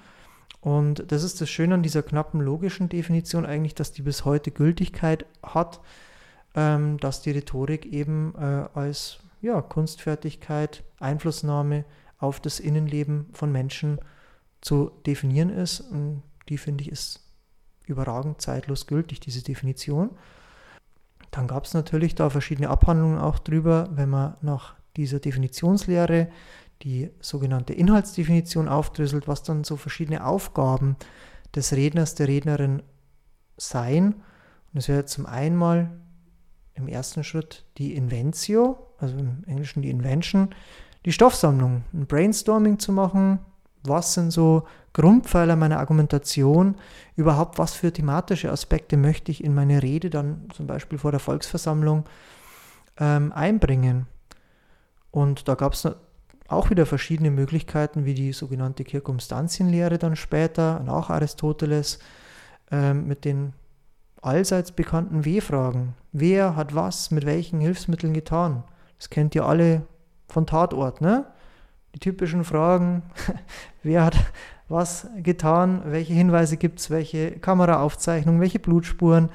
Und 0.60 1.12
das 1.12 1.24
ist 1.24 1.40
das 1.42 1.50
Schöne 1.50 1.76
an 1.76 1.84
dieser 1.84 2.04
knappen 2.04 2.42
logischen 2.42 2.90
Definition 2.90 3.46
eigentlich, 3.46 3.76
dass 3.76 3.92
die 3.92 4.02
bis 4.02 4.26
heute 4.26 4.50
Gültigkeit 4.50 5.26
hat, 5.44 5.82
ähm, 6.56 6.98
dass 7.00 7.22
die 7.22 7.32
Rhetorik 7.32 7.86
eben 7.86 8.34
äh, 8.36 8.66
als 8.74 9.20
ja, 9.42 9.62
Kunstfertigkeit, 9.62 10.84
Einflussnahme 11.00 11.84
auf 12.24 12.40
das 12.40 12.60
Innenleben 12.60 13.28
von 13.34 13.52
Menschen 13.52 14.00
zu 14.62 14.92
definieren 15.06 15.50
ist. 15.50 15.82
Und 15.82 16.24
die 16.48 16.58
finde 16.58 16.84
ich 16.84 16.92
ist 16.92 17.20
überragend 17.86 18.42
zeitlos 18.42 18.88
gültig, 18.88 19.20
diese 19.20 19.44
Definition. 19.44 20.12
Dann 21.32 21.48
gab 21.48 21.66
es 21.66 21.74
natürlich 21.74 22.16
da 22.16 22.30
verschiedene 22.30 22.70
Abhandlungen 22.70 23.18
auch 23.18 23.40
drüber, 23.40 23.90
wenn 23.92 24.10
man 24.10 24.38
nach 24.42 24.76
dieser 24.96 25.20
Definitionslehre 25.20 26.30
die 26.82 27.10
sogenannte 27.20 27.74
Inhaltsdefinition 27.74 28.70
aufdröselt, 28.70 29.28
was 29.28 29.44
dann 29.44 29.64
so 29.64 29.76
verschiedene 29.76 30.26
Aufgaben 30.26 30.96
des 31.56 31.74
Redners, 31.74 32.16
der 32.16 32.30
Rednerin 32.30 32.84
seien. 33.58 34.16
Und 34.74 34.80
es 34.80 34.88
wäre 34.88 35.06
zum 35.06 35.26
einen 35.26 35.58
mal 35.58 35.92
im 36.74 36.88
ersten 36.88 37.24
Schritt 37.24 37.66
die 37.78 37.96
Inventio, 37.96 38.78
also 38.98 39.18
im 39.18 39.44
Englischen 39.46 39.82
die 39.82 39.90
Invention, 39.90 40.56
die 41.06 41.12
Stoffsammlung, 41.12 41.84
ein 41.94 42.06
Brainstorming 42.06 42.80
zu 42.80 42.92
machen, 42.92 43.40
was 43.84 44.14
sind 44.14 44.32
so 44.32 44.64
Grundpfeiler 44.94 45.56
meiner 45.56 45.80
Argumentation, 45.80 46.76
überhaupt 47.16 47.58
was 47.58 47.74
für 47.74 47.92
thematische 47.92 48.52
Aspekte 48.52 48.96
möchte 48.96 49.32
ich 49.32 49.44
in 49.44 49.54
meine 49.54 49.82
Rede 49.84 50.10
dann 50.10 50.48
zum 50.54 50.68
Beispiel 50.68 50.98
vor 50.98 51.12
der 51.12 51.20
Volksversammlung 51.20 52.06
ähm, 52.98 53.32
einbringen. 53.34 54.08
Und 55.12 55.48
da 55.48 55.56
gab 55.56 55.74
es 55.74 55.88
auch 56.48 56.70
wieder 56.70 56.86
verschiedene 56.86 57.32
Möglichkeiten, 57.32 58.06
wie 58.06 58.14
die 58.14 58.34
sogenannte 58.34 58.84
Kirkumstantienlehre 58.84 59.98
dann 59.98 60.16
später, 60.16 60.80
nach 60.82 61.10
Aristoteles, 61.10 62.00
ähm, 62.72 63.08
mit 63.08 63.26
den 63.26 63.54
allseits 64.22 64.72
bekannten 64.72 65.26
W-Fragen. 65.26 65.96
Wer 66.12 66.56
hat 66.56 66.76
was 66.76 67.12
mit 67.12 67.26
welchen 67.26 67.60
Hilfsmitteln 67.60 68.14
getan? 68.14 68.64
Das 68.98 69.10
kennt 69.10 69.36
ihr 69.36 69.46
alle 69.46 69.86
von 70.34 70.46
Tatort, 70.46 71.02
ne? 71.02 71.26
Die 71.96 72.00
typischen 72.00 72.44
Fragen, 72.44 73.04
wer 73.84 74.04
hat 74.04 74.18
was 74.68 75.08
getan, 75.18 75.84
welche 75.86 76.14
Hinweise 76.14 76.58
gibt 76.58 76.80
es, 76.80 76.90
welche 76.90 77.32
Kameraaufzeichnungen, 77.32 78.42
welche 78.42 78.60
Blutspuren, 78.60 79.30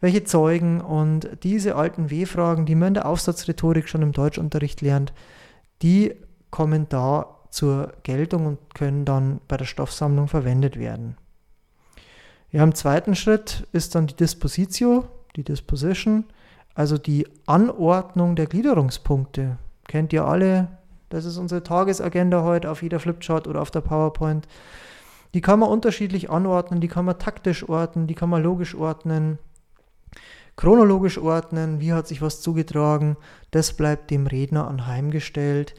welche 0.00 0.24
Zeugen 0.24 0.80
und 0.80 1.30
diese 1.42 1.76
alten 1.76 2.10
W-Fragen, 2.10 2.66
die 2.66 2.74
man 2.74 2.88
in 2.88 2.94
der 2.94 3.06
Aufsatzrhetorik 3.06 3.88
schon 3.88 4.02
im 4.02 4.12
Deutschunterricht 4.12 4.82
lernt, 4.82 5.14
die 5.82 6.14
kommen 6.50 6.86
da 6.88 7.36
zur 7.50 7.92
Geltung 8.02 8.46
und 8.46 8.74
können 8.74 9.06
dann 9.06 9.40
bei 9.48 9.56
der 9.56 9.64
Stoffsammlung 9.64 10.28
verwendet 10.28 10.78
werden. 10.78 11.16
Ja, 12.52 12.62
im 12.62 12.74
zweiten 12.74 13.14
Schritt 13.14 13.66
ist 13.72 13.94
dann 13.94 14.06
die 14.06 14.16
Dispositio, 14.16 15.06
die 15.36 15.44
Disposition, 15.44 16.24
also 16.74 16.98
die 16.98 17.26
Anordnung 17.46 18.36
der 18.36 18.46
Gliederungspunkte. 18.46 19.58
Kennt 19.86 20.12
ihr 20.12 20.24
alle, 20.24 20.68
das 21.08 21.24
ist 21.24 21.36
unsere 21.36 21.62
Tagesagenda 21.62 22.42
heute 22.42 22.70
auf 22.70 22.82
jeder 22.82 22.98
Flipchart 22.98 23.46
oder 23.46 23.62
auf 23.62 23.70
der 23.70 23.80
PowerPoint. 23.80 24.48
Die 25.34 25.40
kann 25.40 25.60
man 25.60 25.68
unterschiedlich 25.68 26.30
anordnen, 26.30 26.80
die 26.80 26.88
kann 26.88 27.04
man 27.04 27.18
taktisch 27.18 27.68
ordnen, 27.68 28.06
die 28.06 28.14
kann 28.14 28.30
man 28.30 28.42
logisch 28.42 28.74
ordnen, 28.74 29.38
chronologisch 30.56 31.18
ordnen, 31.18 31.80
wie 31.80 31.92
hat 31.92 32.08
sich 32.08 32.22
was 32.22 32.40
zugetragen. 32.40 33.16
Das 33.50 33.74
bleibt 33.74 34.10
dem 34.10 34.26
Redner 34.26 34.66
anheimgestellt, 34.66 35.74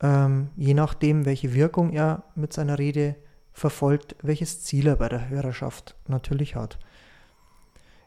ähm, 0.00 0.50
je 0.56 0.74
nachdem, 0.74 1.24
welche 1.24 1.54
Wirkung 1.54 1.92
er 1.92 2.24
mit 2.34 2.52
seiner 2.52 2.78
Rede 2.78 3.16
verfolgt, 3.52 4.16
welches 4.22 4.62
Ziel 4.64 4.86
er 4.86 4.96
bei 4.96 5.08
der 5.08 5.28
Hörerschaft 5.28 5.94
natürlich 6.08 6.56
hat. 6.56 6.78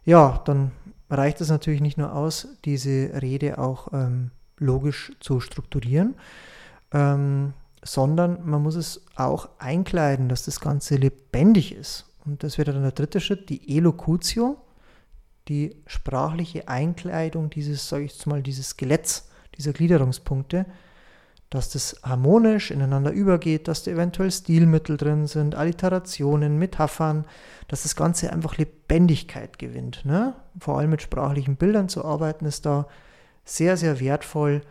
Ja, 0.04 0.42
dann 0.46 0.72
reicht 1.10 1.40
es 1.42 1.50
natürlich 1.50 1.82
nicht 1.82 1.98
nur 1.98 2.14
aus, 2.14 2.48
diese 2.66 3.22
Rede 3.22 3.58
auch 3.60 3.94
ähm, 3.94 4.32
logisch 4.58 5.12
zu 5.20 5.40
strukturieren, 5.40 6.16
ähm, 6.92 7.54
sondern 7.84 8.46
man 8.46 8.64
muss 8.64 8.76
es 8.76 9.06
auch 9.16 9.50
einkleiden, 9.60 10.30
dass 10.30 10.44
das 10.44 10.60
Ganze 10.60 10.96
lebendig 10.96 11.76
ist. 11.76 12.06
Und 12.26 12.44
das 12.44 12.58
wäre 12.58 12.74
dann 12.74 12.82
der 12.82 12.92
dritte 12.92 13.20
Schritt, 13.20 13.50
die 13.50 13.78
Elocutio, 13.78 14.58
die 15.48 15.76
sprachliche 15.86 16.68
Einkleidung 16.68 17.50
dieses, 17.50 17.88
sage 17.88 18.06
ich 18.06 18.26
mal, 18.26 18.42
dieses 18.42 18.70
Skeletts, 18.70 19.30
dieser 19.58 19.74
Gliederungspunkte, 19.74 20.66
dass 21.52 21.70
das 21.70 22.02
harmonisch 22.04 22.72
ineinander 22.72 23.12
übergeht, 23.12 23.68
dass 23.68 23.84
da 23.84 23.92
eventuell 23.92 24.32
Stilmittel 24.32 24.98
drin 24.98 25.28
sind, 25.28 25.54
Alliterationen, 25.54 26.58
Metaphern, 26.58 27.26
dass 27.68 27.84
das 27.84 27.96
Ganze 27.96 28.34
einfach 28.34 28.58
Lebendigkeit 28.58 29.60
gewinnt. 29.60 30.04
Ne? 30.06 30.34
Vor 30.60 30.80
allem 30.80 30.90
mit 30.90 31.04
sprachlichen 31.04 31.56
Bildern 31.56 31.88
zu 31.88 32.04
arbeiten, 32.04 32.46
ist 32.46 32.66
da 32.66 32.88
sehr, 33.46 33.78
sehr 33.78 34.00
wertvoll 34.00 34.62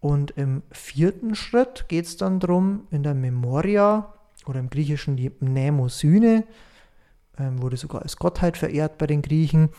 und 0.00 0.32
im 0.32 0.62
vierten 0.70 1.34
Schritt 1.34 1.86
geht 1.88 2.06
es 2.06 2.16
dann 2.16 2.40
darum, 2.40 2.86
in 2.90 3.02
der 3.02 3.14
Memoria 3.14 4.14
oder 4.46 4.60
im 4.60 4.70
Griechischen 4.70 5.16
die 5.16 5.32
Mnemosyne, 5.40 6.44
ähm, 7.38 7.62
wurde 7.62 7.76
sogar 7.76 8.02
als 8.02 8.16
Gottheit 8.16 8.56
verehrt 8.56 8.98
bei 8.98 9.06
den 9.06 9.22
Griechen, 9.22 9.70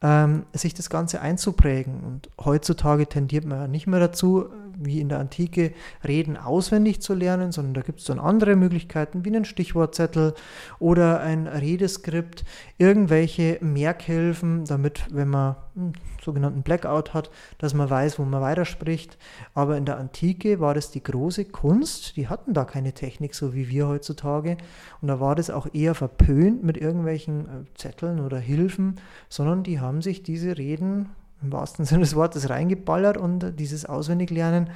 ähm, 0.00 0.46
sich 0.52 0.74
das 0.74 0.90
Ganze 0.90 1.20
einzuprägen. 1.20 2.00
Und 2.00 2.30
heutzutage 2.44 3.06
tendiert 3.08 3.44
man 3.44 3.70
nicht 3.70 3.86
mehr 3.86 4.00
dazu, 4.00 4.48
wie 4.84 5.00
in 5.00 5.08
der 5.08 5.18
Antike, 5.18 5.72
Reden 6.06 6.36
auswendig 6.36 7.00
zu 7.00 7.14
lernen, 7.14 7.52
sondern 7.52 7.74
da 7.74 7.80
gibt 7.82 8.00
es 8.00 8.06
dann 8.06 8.18
andere 8.18 8.56
Möglichkeiten, 8.56 9.24
wie 9.24 9.30
einen 9.30 9.44
Stichwortzettel 9.44 10.34
oder 10.78 11.20
ein 11.20 11.46
Redeskript, 11.46 12.44
irgendwelche 12.78 13.58
Merkhilfen, 13.60 14.64
damit, 14.64 15.06
wenn 15.10 15.28
man 15.28 15.56
einen 15.76 15.92
sogenannten 16.22 16.62
Blackout 16.62 17.14
hat, 17.14 17.30
dass 17.58 17.74
man 17.74 17.90
weiß, 17.90 18.18
wo 18.18 18.24
man 18.24 18.40
weiterspricht. 18.40 19.18
Aber 19.54 19.76
in 19.76 19.84
der 19.84 19.98
Antike 19.98 20.60
war 20.60 20.74
das 20.74 20.90
die 20.90 21.02
große 21.02 21.44
Kunst, 21.46 22.16
die 22.16 22.28
hatten 22.28 22.54
da 22.54 22.64
keine 22.64 22.92
Technik, 22.92 23.34
so 23.34 23.54
wie 23.54 23.68
wir 23.68 23.88
heutzutage. 23.88 24.56
Und 25.00 25.08
da 25.08 25.20
war 25.20 25.34
das 25.34 25.50
auch 25.50 25.66
eher 25.72 25.94
verpönt 25.94 26.64
mit 26.64 26.76
irgendwelchen 26.76 27.40
äh, 27.40 27.48
Zetteln 27.74 28.20
oder 28.20 28.38
Hilfen, 28.38 29.00
sondern 29.28 29.62
die 29.62 29.80
haben 29.80 30.02
sich 30.02 30.22
diese 30.22 30.56
Reden 30.56 31.10
im 31.42 31.52
wahrsten 31.52 31.84
Sinne 31.84 32.00
des 32.00 32.14
Wortes 32.14 32.48
reingeballert 32.48 33.16
und 33.16 33.58
dieses 33.58 33.84
Auswendiglernen 33.84 34.70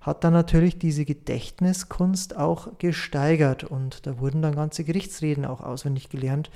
hat 0.00 0.24
dann 0.24 0.32
natürlich 0.32 0.78
diese 0.78 1.04
Gedächtniskunst 1.04 2.36
auch 2.36 2.78
gesteigert 2.78 3.64
und 3.64 4.06
da 4.06 4.18
wurden 4.18 4.42
dann 4.42 4.54
ganze 4.54 4.84
Gerichtsreden 4.84 5.44
auch 5.44 5.60
auswendig 5.60 6.08
gelernt 6.08 6.50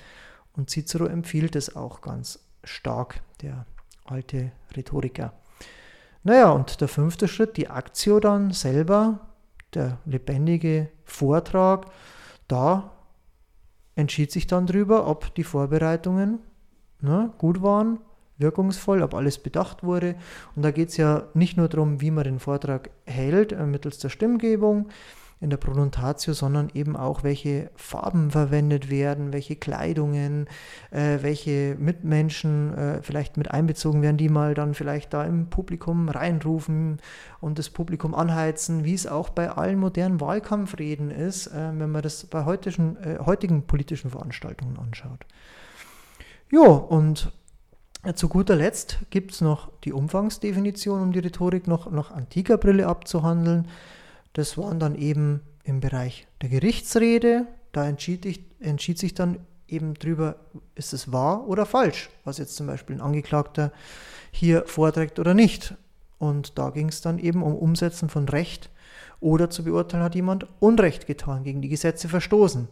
und 0.55 0.71
Cicero 0.71 1.07
empfiehlt 1.07 1.55
es 1.55 1.77
auch 1.77 2.01
ganz 2.01 2.41
stark, 2.65 3.23
der 3.43 3.67
alte 4.05 4.51
Rhetoriker. 4.77 5.33
Naja, 6.25 6.51
und 6.51 6.81
der 6.81 6.89
fünfte 6.89 7.29
Schritt, 7.29 7.57
die 7.57 7.69
Aktio 7.69 8.19
dann 8.19 8.51
selber, 8.51 9.21
der 9.75 9.99
lebendige 10.07 10.89
Vortrag, 11.05 11.87
da 12.49 12.91
entschied 13.95 14.33
sich 14.33 14.49
dann 14.49 14.67
drüber, 14.67 15.07
ob 15.07 15.35
die 15.37 15.45
Vorbereitungen 15.45 16.41
ne, 17.01 17.33
gut 17.39 17.63
waren 17.63 18.01
wirkungsvoll, 18.38 19.02
ob 19.02 19.14
alles 19.14 19.38
bedacht 19.38 19.83
wurde. 19.83 20.16
Und 20.55 20.62
da 20.62 20.71
geht 20.71 20.90
es 20.90 20.97
ja 20.97 21.25
nicht 21.35 21.57
nur 21.57 21.69
darum, 21.69 22.00
wie 22.00 22.11
man 22.11 22.25
den 22.25 22.38
Vortrag 22.38 22.90
hält 23.05 23.52
äh, 23.52 23.66
mittels 23.66 23.99
der 23.99 24.09
Stimmgebung 24.09 24.88
in 25.40 25.50
der 25.50 25.59
Pronuntatio, 25.59 26.33
sondern 26.33 26.71
eben 26.73 26.97
auch, 26.97 27.23
welche 27.23 27.71
Farben 27.75 28.31
verwendet 28.31 28.88
werden, 28.90 29.35
welche 29.35 29.57
Kleidungen, 29.57 30.47
äh, 30.90 31.19
welche 31.21 31.76
Mitmenschen 31.78 32.73
äh, 32.75 33.02
vielleicht 33.02 33.37
mit 33.37 33.50
einbezogen 33.50 34.00
werden, 34.00 34.16
die 34.16 34.31
mal 34.31 34.55
dann 34.55 34.73
vielleicht 34.73 35.12
da 35.12 35.25
im 35.25 35.50
Publikum 35.50 36.09
reinrufen 36.09 37.00
und 37.40 37.59
das 37.59 37.69
Publikum 37.69 38.14
anheizen, 38.14 38.85
wie 38.85 38.95
es 38.95 39.07
auch 39.07 39.28
bei 39.28 39.50
allen 39.50 39.78
modernen 39.78 40.21
Wahlkampfreden 40.23 41.11
ist, 41.11 41.49
äh, 41.49 41.71
wenn 41.75 41.90
man 41.90 42.02
das 42.02 42.25
bei 42.25 42.47
heutigen, 42.47 42.97
äh, 42.97 43.19
heutigen 43.25 43.66
politischen 43.66 44.11
Veranstaltungen 44.11 44.78
anschaut. 44.78 45.26
Jo, 46.49 46.73
und 46.73 47.31
zu 48.15 48.29
guter 48.29 48.55
Letzt 48.55 48.99
gibt 49.11 49.33
es 49.33 49.41
noch 49.41 49.71
die 49.83 49.93
Umfangsdefinition, 49.93 51.03
um 51.03 51.13
die 51.13 51.19
Rhetorik 51.19 51.67
noch 51.67 51.91
nach 51.91 52.13
antiker 52.13 52.59
Brille 52.59 52.87
abzuhandeln. 52.87 53.69
Das 54.33 54.57
waren 54.57 54.79
dann 54.79 54.95
eben 54.95 55.41
im 55.65 55.81
Bereich 55.81 56.29
der 56.43 56.51
Gerichtsrede. 56.51 57.47
Da 57.73 57.87
entschied, 57.87 58.25
ich, 58.25 58.45
entschied 58.61 58.99
sich 58.99 59.15
dann 59.15 59.39
eben 59.67 59.95
drüber, 59.95 60.37
ist 60.75 60.93
es 60.93 61.11
wahr 61.11 61.49
oder 61.49 61.67
falsch, 61.67 62.11
was 62.25 62.39
jetzt 62.39 62.57
zum 62.57 62.67
Beispiel 62.67 62.97
ein 62.97 63.03
Angeklagter 63.03 63.73
hier 64.31 64.65
vorträgt 64.67 65.19
oder 65.19 65.35
nicht. 65.35 65.75
Und 66.19 66.59
da 66.59 66.71
ging 66.71 66.89
es 66.89 67.01
dann 67.01 67.19
eben 67.19 67.43
um 67.43 67.57
Umsetzen 67.57 68.09
von 68.09 68.29
Recht 68.29 68.71
oder 69.21 69.51
zu 69.51 69.65
beurteilen, 69.65 70.05
hat 70.05 70.15
jemand 70.15 70.47
Unrecht 70.61 71.07
getan, 71.07 71.43
gegen 71.43 71.63
die 71.63 71.69
Gesetze 71.69 72.09
verstoßen. 72.09 72.69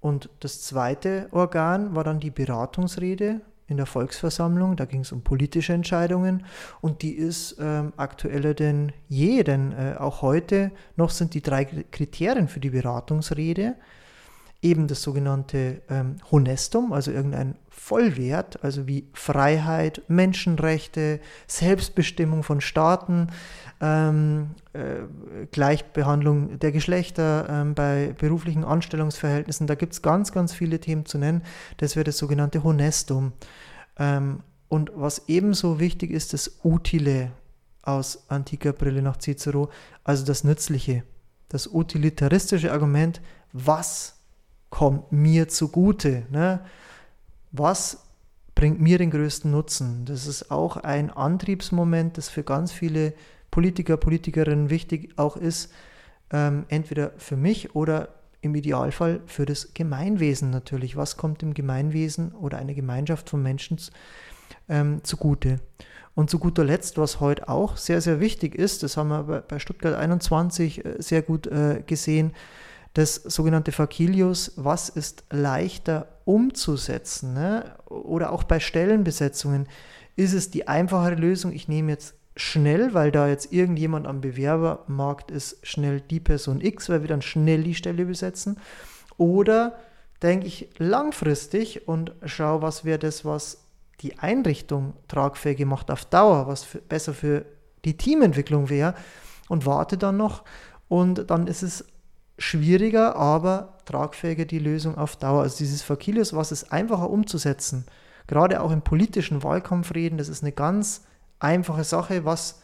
Und 0.00 0.30
das 0.40 0.62
zweite 0.62 1.28
Organ 1.30 1.94
war 1.94 2.04
dann 2.04 2.20
die 2.20 2.30
Beratungsrede 2.30 3.42
in 3.70 3.76
der 3.76 3.86
Volksversammlung. 3.86 4.76
Da 4.76 4.84
ging 4.84 5.00
es 5.00 5.12
um 5.12 5.22
politische 5.22 5.72
Entscheidungen 5.72 6.44
und 6.80 7.02
die 7.02 7.12
ist 7.12 7.56
ähm, 7.60 7.92
aktueller 7.96 8.52
denn 8.52 8.92
je, 9.08 9.42
denn 9.44 9.72
äh, 9.72 9.94
auch 9.98 10.22
heute 10.22 10.72
noch 10.96 11.10
sind 11.10 11.34
die 11.34 11.42
drei 11.42 11.64
Kriterien 11.64 12.48
für 12.48 12.60
die 12.60 12.70
Beratungsrede 12.70 13.76
eben 14.62 14.88
das 14.88 15.02
sogenannte 15.02 15.82
ähm, 15.88 16.16
Honestum, 16.30 16.92
also 16.92 17.10
irgendein 17.10 17.56
Vollwert, 17.70 18.62
also 18.62 18.86
wie 18.86 19.08
Freiheit, 19.14 20.02
Menschenrechte, 20.08 21.20
Selbstbestimmung 21.46 22.42
von 22.42 22.60
Staaten, 22.60 23.28
ähm, 23.80 24.50
äh, 24.74 25.46
Gleichbehandlung 25.50 26.58
der 26.58 26.72
Geschlechter 26.72 27.46
ähm, 27.48 27.74
bei 27.74 28.14
beruflichen 28.18 28.64
Anstellungsverhältnissen. 28.64 29.66
Da 29.66 29.76
gibt 29.76 29.94
es 29.94 30.02
ganz, 30.02 30.32
ganz 30.32 30.52
viele 30.52 30.78
Themen 30.78 31.06
zu 31.06 31.16
nennen. 31.16 31.42
Das 31.78 31.96
wäre 31.96 32.04
das 32.04 32.18
sogenannte 32.18 32.62
Honestum. 32.62 33.32
Ähm, 33.98 34.40
und 34.68 34.92
was 34.94 35.28
ebenso 35.28 35.80
wichtig 35.80 36.10
ist, 36.10 36.34
das 36.34 36.60
Utile 36.62 37.32
aus 37.82 38.24
antiker 38.28 38.74
Brille 38.74 39.00
nach 39.00 39.18
Cicero, 39.18 39.70
also 40.04 40.26
das 40.26 40.44
Nützliche, 40.44 41.02
das 41.48 41.66
utilitaristische 41.66 42.72
Argument, 42.72 43.22
was 43.52 44.19
kommt 44.70 45.12
mir 45.12 45.48
zugute? 45.48 46.24
Ne? 46.30 46.60
Was 47.52 48.04
bringt 48.54 48.80
mir 48.80 48.98
den 48.98 49.10
größten 49.10 49.50
Nutzen? 49.50 50.04
Das 50.04 50.26
ist 50.26 50.50
auch 50.50 50.76
ein 50.76 51.10
Antriebsmoment, 51.10 52.16
das 52.16 52.28
für 52.28 52.44
ganz 52.44 52.72
viele 52.72 53.12
Politiker, 53.50 53.96
Politikerinnen 53.96 54.70
wichtig 54.70 55.18
auch 55.18 55.36
ist, 55.36 55.72
ähm, 56.32 56.64
entweder 56.68 57.12
für 57.18 57.36
mich 57.36 57.74
oder 57.74 58.08
im 58.42 58.54
Idealfall 58.54 59.20
für 59.26 59.44
das 59.44 59.74
Gemeinwesen 59.74 60.50
natürlich. 60.50 60.96
Was 60.96 61.16
kommt 61.16 61.42
dem 61.42 61.52
Gemeinwesen 61.52 62.32
oder 62.32 62.58
einer 62.58 62.74
Gemeinschaft 62.74 63.28
von 63.28 63.42
Menschen 63.42 63.78
ähm, 64.68 65.00
zugute? 65.02 65.60
Und 66.14 66.28
zu 66.28 66.38
guter 66.38 66.64
Letzt, 66.64 66.98
was 66.98 67.20
heute 67.20 67.48
auch 67.48 67.76
sehr, 67.76 68.00
sehr 68.00 68.20
wichtig 68.20 68.54
ist, 68.54 68.82
das 68.82 68.96
haben 68.96 69.08
wir 69.08 69.42
bei 69.46 69.58
Stuttgart 69.58 69.94
21 69.94 70.84
äh, 70.84 70.94
sehr 70.98 71.22
gut 71.22 71.46
äh, 71.46 71.82
gesehen, 71.86 72.32
das 72.94 73.14
sogenannte 73.14 73.72
Fakilius, 73.72 74.52
was 74.56 74.88
ist 74.88 75.24
leichter 75.30 76.08
umzusetzen? 76.24 77.34
Ne? 77.34 77.76
Oder 77.86 78.32
auch 78.32 78.42
bei 78.42 78.60
Stellenbesetzungen, 78.60 79.68
ist 80.16 80.32
es 80.32 80.50
die 80.50 80.68
einfachere 80.68 81.14
Lösung, 81.14 81.52
ich 81.52 81.68
nehme 81.68 81.92
jetzt 81.92 82.14
schnell, 82.36 82.94
weil 82.94 83.10
da 83.10 83.28
jetzt 83.28 83.52
irgendjemand 83.52 84.06
am 84.06 84.20
Bewerbermarkt 84.20 85.30
ist, 85.30 85.66
schnell 85.66 86.00
die 86.00 86.20
Person 86.20 86.60
X, 86.60 86.88
weil 86.88 87.02
wir 87.02 87.08
dann 87.08 87.22
schnell 87.22 87.62
die 87.62 87.74
Stelle 87.74 88.06
besetzen? 88.06 88.58
Oder 89.16 89.76
denke 90.22 90.46
ich 90.46 90.70
langfristig 90.78 91.86
und 91.88 92.12
schaue, 92.24 92.62
was 92.62 92.84
wäre 92.84 92.98
das, 92.98 93.24
was 93.24 93.66
die 94.00 94.18
Einrichtung 94.18 94.94
tragfähig 95.08 95.64
macht 95.66 95.90
auf 95.90 96.04
Dauer, 96.04 96.46
was 96.46 96.64
für, 96.64 96.78
besser 96.78 97.14
für 97.14 97.44
die 97.84 97.96
Teamentwicklung 97.96 98.68
wäre 98.68 98.94
und 99.48 99.66
warte 99.66 99.98
dann 99.98 100.16
noch 100.16 100.44
und 100.88 101.30
dann 101.30 101.46
ist 101.46 101.62
es 101.62 101.84
schwieriger, 102.40 103.16
aber 103.16 103.74
tragfähiger 103.84 104.46
die 104.46 104.58
Lösung 104.58 104.96
auf 104.96 105.14
Dauer. 105.16 105.42
Also 105.42 105.58
dieses 105.58 105.82
Fakilius, 105.82 106.34
was 106.34 106.52
ist 106.52 106.72
einfacher 106.72 107.10
umzusetzen, 107.10 107.84
gerade 108.26 108.62
auch 108.62 108.72
im 108.72 108.80
politischen 108.80 109.42
Wahlkampfreden, 109.42 110.16
das 110.16 110.28
ist 110.28 110.42
eine 110.42 110.52
ganz 110.52 111.02
einfache 111.38 111.84
Sache, 111.84 112.24
was, 112.24 112.62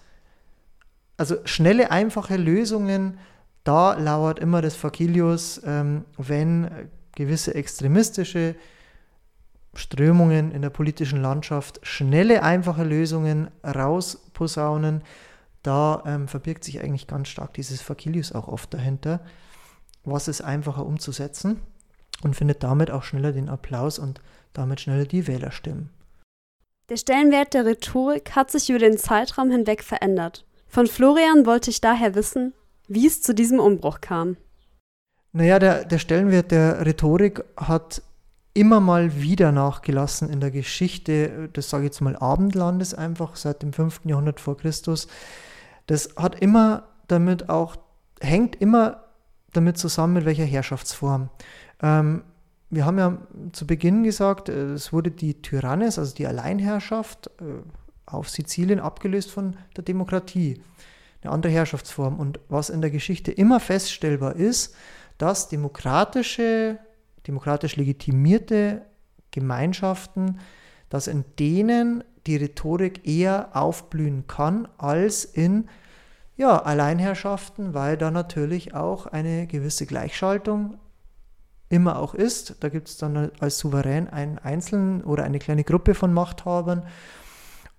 also 1.18 1.36
schnelle, 1.44 1.90
einfache 1.90 2.36
Lösungen, 2.36 3.18
da 3.64 3.94
lauert 3.94 4.38
immer 4.38 4.62
das 4.62 4.76
Fakilius, 4.76 5.60
ähm, 5.64 6.04
wenn 6.16 6.70
gewisse 7.14 7.54
extremistische 7.54 8.54
Strömungen 9.74 10.52
in 10.52 10.62
der 10.62 10.70
politischen 10.70 11.20
Landschaft 11.20 11.80
schnelle, 11.82 12.42
einfache 12.42 12.84
Lösungen 12.84 13.50
rausposaunen, 13.62 15.02
da 15.62 16.02
ähm, 16.06 16.28
verbirgt 16.28 16.64
sich 16.64 16.80
eigentlich 16.80 17.06
ganz 17.06 17.28
stark 17.28 17.52
dieses 17.54 17.82
Fakilius 17.82 18.32
auch 18.32 18.48
oft 18.48 18.72
dahinter 18.72 19.20
was 20.06 20.28
ist 20.28 20.40
einfacher 20.40 20.86
umzusetzen 20.86 21.60
und 22.22 22.34
findet 22.34 22.62
damit 22.62 22.90
auch 22.90 23.02
schneller 23.02 23.32
den 23.32 23.48
Applaus 23.48 23.98
und 23.98 24.20
damit 24.52 24.80
schneller 24.80 25.04
die 25.04 25.26
Wählerstimmen. 25.26 25.90
Der 26.88 26.96
Stellenwert 26.96 27.52
der 27.52 27.66
Rhetorik 27.66 28.36
hat 28.36 28.50
sich 28.50 28.70
über 28.70 28.78
den 28.78 28.96
Zeitraum 28.96 29.50
hinweg 29.50 29.82
verändert. 29.82 30.46
Von 30.68 30.86
Florian 30.86 31.44
wollte 31.44 31.70
ich 31.70 31.80
daher 31.80 32.14
wissen, 32.14 32.54
wie 32.86 33.06
es 33.06 33.22
zu 33.22 33.34
diesem 33.34 33.58
Umbruch 33.58 34.00
kam. 34.00 34.36
Naja, 35.32 35.58
der, 35.58 35.84
der 35.84 35.98
Stellenwert 35.98 36.50
der 36.52 36.86
Rhetorik 36.86 37.44
hat 37.56 38.02
immer 38.54 38.80
mal 38.80 39.20
wieder 39.20 39.52
nachgelassen 39.52 40.30
in 40.30 40.40
der 40.40 40.50
Geschichte 40.50 41.50
das 41.52 41.68
sage 41.68 41.84
ich 41.84 41.88
jetzt 41.88 42.00
mal 42.00 42.16
Abendlandes 42.16 42.94
einfach 42.94 43.36
seit 43.36 43.62
dem 43.62 43.72
5. 43.74 44.00
Jahrhundert 44.04 44.40
vor 44.40 44.56
Christus. 44.56 45.08
Das 45.86 46.10
hat 46.16 46.40
immer 46.40 46.84
damit 47.06 47.50
auch, 47.50 47.76
hängt 48.20 48.56
immer 48.56 49.05
damit 49.56 49.78
zusammen, 49.78 50.14
mit 50.14 50.24
welcher 50.24 50.44
Herrschaftsform. 50.44 51.30
Ähm, 51.82 52.22
wir 52.70 52.84
haben 52.84 52.98
ja 52.98 53.18
zu 53.52 53.66
Beginn 53.66 54.02
gesagt, 54.02 54.48
es 54.48 54.92
wurde 54.92 55.10
die 55.10 55.40
Tyrannis, 55.40 55.98
also 55.98 56.14
die 56.14 56.26
Alleinherrschaft 56.26 57.28
äh, 57.40 57.62
auf 58.06 58.28
Sizilien 58.28 58.80
abgelöst 58.80 59.30
von 59.30 59.56
der 59.76 59.84
Demokratie, 59.84 60.60
eine 61.22 61.32
andere 61.32 61.52
Herrschaftsform. 61.52 62.18
Und 62.18 62.40
was 62.48 62.70
in 62.70 62.80
der 62.80 62.90
Geschichte 62.90 63.32
immer 63.32 63.60
feststellbar 63.60 64.36
ist, 64.36 64.74
dass 65.18 65.48
demokratische, 65.48 66.78
demokratisch 67.26 67.76
legitimierte 67.76 68.82
Gemeinschaften, 69.30 70.40
dass 70.88 71.06
in 71.06 71.24
denen 71.38 72.04
die 72.26 72.36
Rhetorik 72.36 73.06
eher 73.06 73.50
aufblühen 73.56 74.26
kann 74.26 74.68
als 74.78 75.24
in 75.24 75.68
ja, 76.36 76.58
Alleinherrschaften, 76.58 77.74
weil 77.74 77.96
da 77.96 78.10
natürlich 78.10 78.74
auch 78.74 79.06
eine 79.06 79.46
gewisse 79.46 79.86
Gleichschaltung 79.86 80.76
immer 81.68 81.98
auch 81.98 82.14
ist. 82.14 82.56
Da 82.60 82.68
gibt 82.68 82.88
es 82.88 82.98
dann 82.98 83.30
als 83.40 83.58
Souverän 83.58 84.08
einen 84.08 84.38
Einzelnen 84.38 85.02
oder 85.02 85.24
eine 85.24 85.38
kleine 85.38 85.64
Gruppe 85.64 85.94
von 85.94 86.12
Machthabern. 86.12 86.84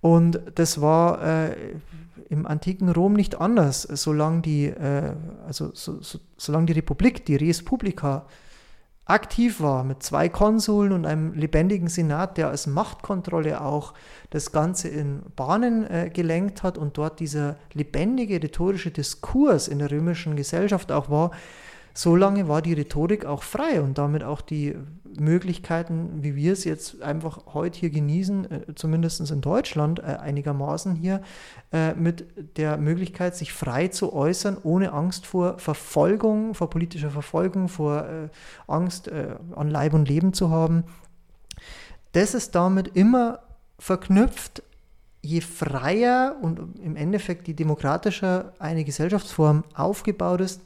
Und 0.00 0.40
das 0.54 0.80
war 0.80 1.22
äh, 1.22 1.56
im 2.28 2.46
antiken 2.46 2.88
Rom 2.88 3.14
nicht 3.14 3.40
anders, 3.40 3.82
solange 3.82 4.42
die, 4.42 4.66
äh, 4.66 5.14
also 5.46 5.70
so, 5.74 6.00
so, 6.02 6.18
solange 6.36 6.66
die 6.66 6.72
Republik, 6.74 7.24
die 7.26 7.36
Res 7.36 7.64
Publica, 7.64 8.26
aktiv 9.08 9.60
war 9.60 9.84
mit 9.84 10.02
zwei 10.02 10.28
Konsuln 10.28 10.92
und 10.92 11.06
einem 11.06 11.32
lebendigen 11.32 11.88
Senat, 11.88 12.36
der 12.36 12.50
als 12.50 12.66
Machtkontrolle 12.66 13.60
auch 13.60 13.94
das 14.30 14.52
Ganze 14.52 14.88
in 14.88 15.22
Bahnen 15.34 15.90
äh, 15.90 16.10
gelenkt 16.12 16.62
hat 16.62 16.76
und 16.78 16.98
dort 16.98 17.18
dieser 17.18 17.56
lebendige 17.72 18.42
rhetorische 18.42 18.90
Diskurs 18.90 19.66
in 19.66 19.78
der 19.78 19.90
römischen 19.90 20.36
Gesellschaft 20.36 20.92
auch 20.92 21.08
war, 21.08 21.30
so 21.94 22.14
lange 22.14 22.46
war 22.46 22.62
die 22.62 22.74
Rhetorik 22.74 23.24
auch 23.24 23.42
frei 23.42 23.80
und 23.80 23.98
damit 23.98 24.22
auch 24.22 24.40
die 24.40 24.76
Möglichkeiten, 25.18 26.22
wie 26.22 26.36
wir 26.36 26.52
es 26.52 26.64
jetzt 26.64 27.02
einfach 27.02 27.54
heute 27.54 27.78
hier 27.78 27.90
genießen, 27.90 28.50
äh, 28.50 28.74
zumindest 28.74 29.30
in 29.30 29.40
Deutschland 29.40 30.00
äh, 30.00 30.02
einigermaßen 30.02 30.94
hier, 30.94 31.22
äh, 31.72 31.94
mit 31.94 32.26
der 32.56 32.76
Möglichkeit, 32.76 33.36
sich 33.36 33.52
frei 33.52 33.88
zu 33.88 34.12
äußern, 34.12 34.58
ohne 34.62 34.92
Angst 34.92 35.26
vor 35.26 35.58
Verfolgung, 35.58 36.54
vor 36.54 36.70
politischer 36.70 37.10
Verfolgung, 37.10 37.68
vor 37.68 38.06
äh, 38.06 38.28
Angst 38.66 39.08
äh, 39.08 39.36
an 39.54 39.70
Leib 39.70 39.94
und 39.94 40.08
Leben 40.08 40.32
zu 40.32 40.50
haben. 40.50 40.84
Das 42.12 42.34
ist 42.34 42.54
damit 42.54 42.96
immer 42.96 43.40
verknüpft, 43.78 44.62
je 45.20 45.40
freier 45.40 46.36
und 46.40 46.78
im 46.80 46.96
Endeffekt 46.96 47.48
je 47.48 47.54
demokratischer 47.54 48.52
eine 48.58 48.84
Gesellschaftsform 48.84 49.64
aufgebaut 49.74 50.40
ist, 50.40 50.62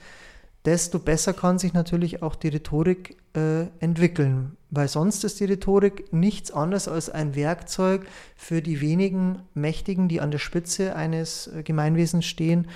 desto 0.65 0.99
besser 0.99 1.33
kann 1.33 1.59
sich 1.59 1.73
natürlich 1.73 2.23
auch 2.23 2.35
die 2.37 2.49
Rhetorik 2.49 3.17
äh, 3.35 3.67
entwickeln, 3.81 4.57
weil 4.71 4.89
sonst 4.89 5.25
ist 5.25 5.41
die 5.41 5.47
Rhetorik 5.47 6.13
nichts 6.13 6.51
anderes 6.51 6.89
als 6.89 7.11
ein 7.11 7.35
Werkzeug 7.35 8.07
für 8.37 8.63
die 8.63 8.81
wenigen 8.81 9.43
Mächtigen, 9.55 10.09
die 10.09 10.21
an 10.21 10.31
der 10.31 10.39
Spitze 10.39 10.95
eines 10.95 11.49
äh, 11.49 11.63
Gemeinwesens 11.63 12.27
stehen, 12.27 12.69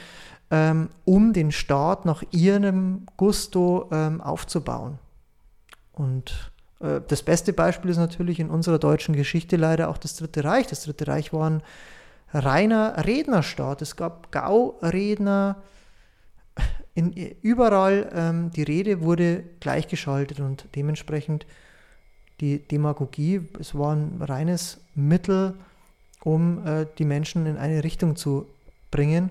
ähm, 0.51 0.89
um 1.05 1.33
den 1.33 1.53
Staat 1.53 2.05
nach 2.05 2.23
ihrem 2.33 3.07
Gusto 3.17 3.89
ähm, 3.93 4.21
aufzubauen. 4.21 4.99
Und 5.93 6.53
äh, 6.81 7.01
das 7.07 7.23
beste 7.23 7.53
Beispiel 7.53 7.91
ist 7.91 7.97
natürlich 7.97 8.41
in 8.41 8.51
unserer 8.51 8.79
deutschen 8.79 9.15
Geschichte 9.15 9.57
leider 9.57 9.89
auch 9.89 9.99
das 9.99 10.17
Dritte 10.17 10.45
Reich. 10.45 10.67
Das 10.67 10.83
Dritte 10.83 11.07
Reich 11.07 11.33
war 11.33 11.51
ein 11.51 11.63
reiner 12.33 13.07
Rednerstaat. 13.07 13.83
Es 13.83 13.97
gab 13.97 14.31
Gauredner, 14.33 15.63
in, 16.97 17.13
überall 17.43 18.11
ähm, 18.15 18.51
die 18.51 18.63
Rede 18.63 19.03
wurde 19.03 19.45
gleichgeschaltet 19.61 20.41
und 20.41 20.67
dementsprechend 20.75 21.47
die 22.41 22.59
Demagogie, 22.59 23.43
es 23.61 23.75
war 23.75 23.95
ein 23.95 24.21
reines 24.21 24.81
Mittel, 24.95 25.55
um 26.25 26.67
äh, 26.67 26.87
die 26.99 27.05
Menschen 27.05 27.45
in 27.45 27.59
eine 27.59 27.85
Richtung 27.85 28.17
zu 28.17 28.47
bringen. 28.91 29.31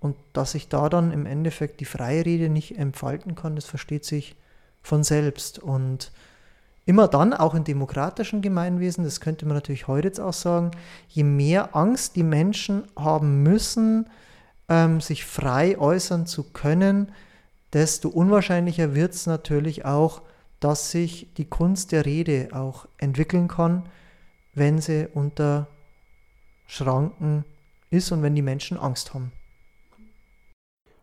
Und 0.00 0.16
dass 0.32 0.52
sich 0.52 0.68
da 0.68 0.88
dann 0.88 1.12
im 1.12 1.26
Endeffekt 1.26 1.80
die 1.80 1.86
freie 1.86 2.24
Rede 2.24 2.48
nicht 2.48 2.78
entfalten 2.78 3.34
kann, 3.34 3.54
das 3.54 3.66
versteht 3.66 4.06
sich 4.06 4.34
von 4.82 5.04
selbst. 5.04 5.58
Und 5.58 6.10
immer 6.86 7.06
dann, 7.06 7.34
auch 7.34 7.54
in 7.54 7.64
demokratischen 7.64 8.40
Gemeinwesen, 8.40 9.04
das 9.04 9.20
könnte 9.20 9.44
man 9.44 9.56
natürlich 9.56 9.88
heute 9.88 10.08
jetzt 10.08 10.20
auch 10.20 10.32
sagen, 10.32 10.70
je 11.08 11.24
mehr 11.24 11.76
Angst 11.76 12.16
die 12.16 12.22
Menschen 12.22 12.84
haben 12.96 13.42
müssen, 13.42 14.06
ähm, 14.68 15.00
sich 15.00 15.24
frei 15.24 15.78
äußern 15.78 16.26
zu 16.26 16.44
können, 16.52 17.12
desto 17.72 18.08
unwahrscheinlicher 18.08 18.94
wird 18.94 19.14
es 19.14 19.26
natürlich 19.26 19.84
auch, 19.84 20.22
dass 20.60 20.90
sich 20.90 21.34
die 21.36 21.44
Kunst 21.44 21.92
der 21.92 22.06
Rede 22.06 22.48
auch 22.52 22.86
entwickeln 22.98 23.48
kann, 23.48 23.88
wenn 24.54 24.80
sie 24.80 25.08
unter 25.12 25.66
Schranken 26.66 27.44
ist 27.90 28.12
und 28.12 28.22
wenn 28.22 28.34
die 28.34 28.42
Menschen 28.42 28.78
Angst 28.78 29.12
haben. 29.12 29.32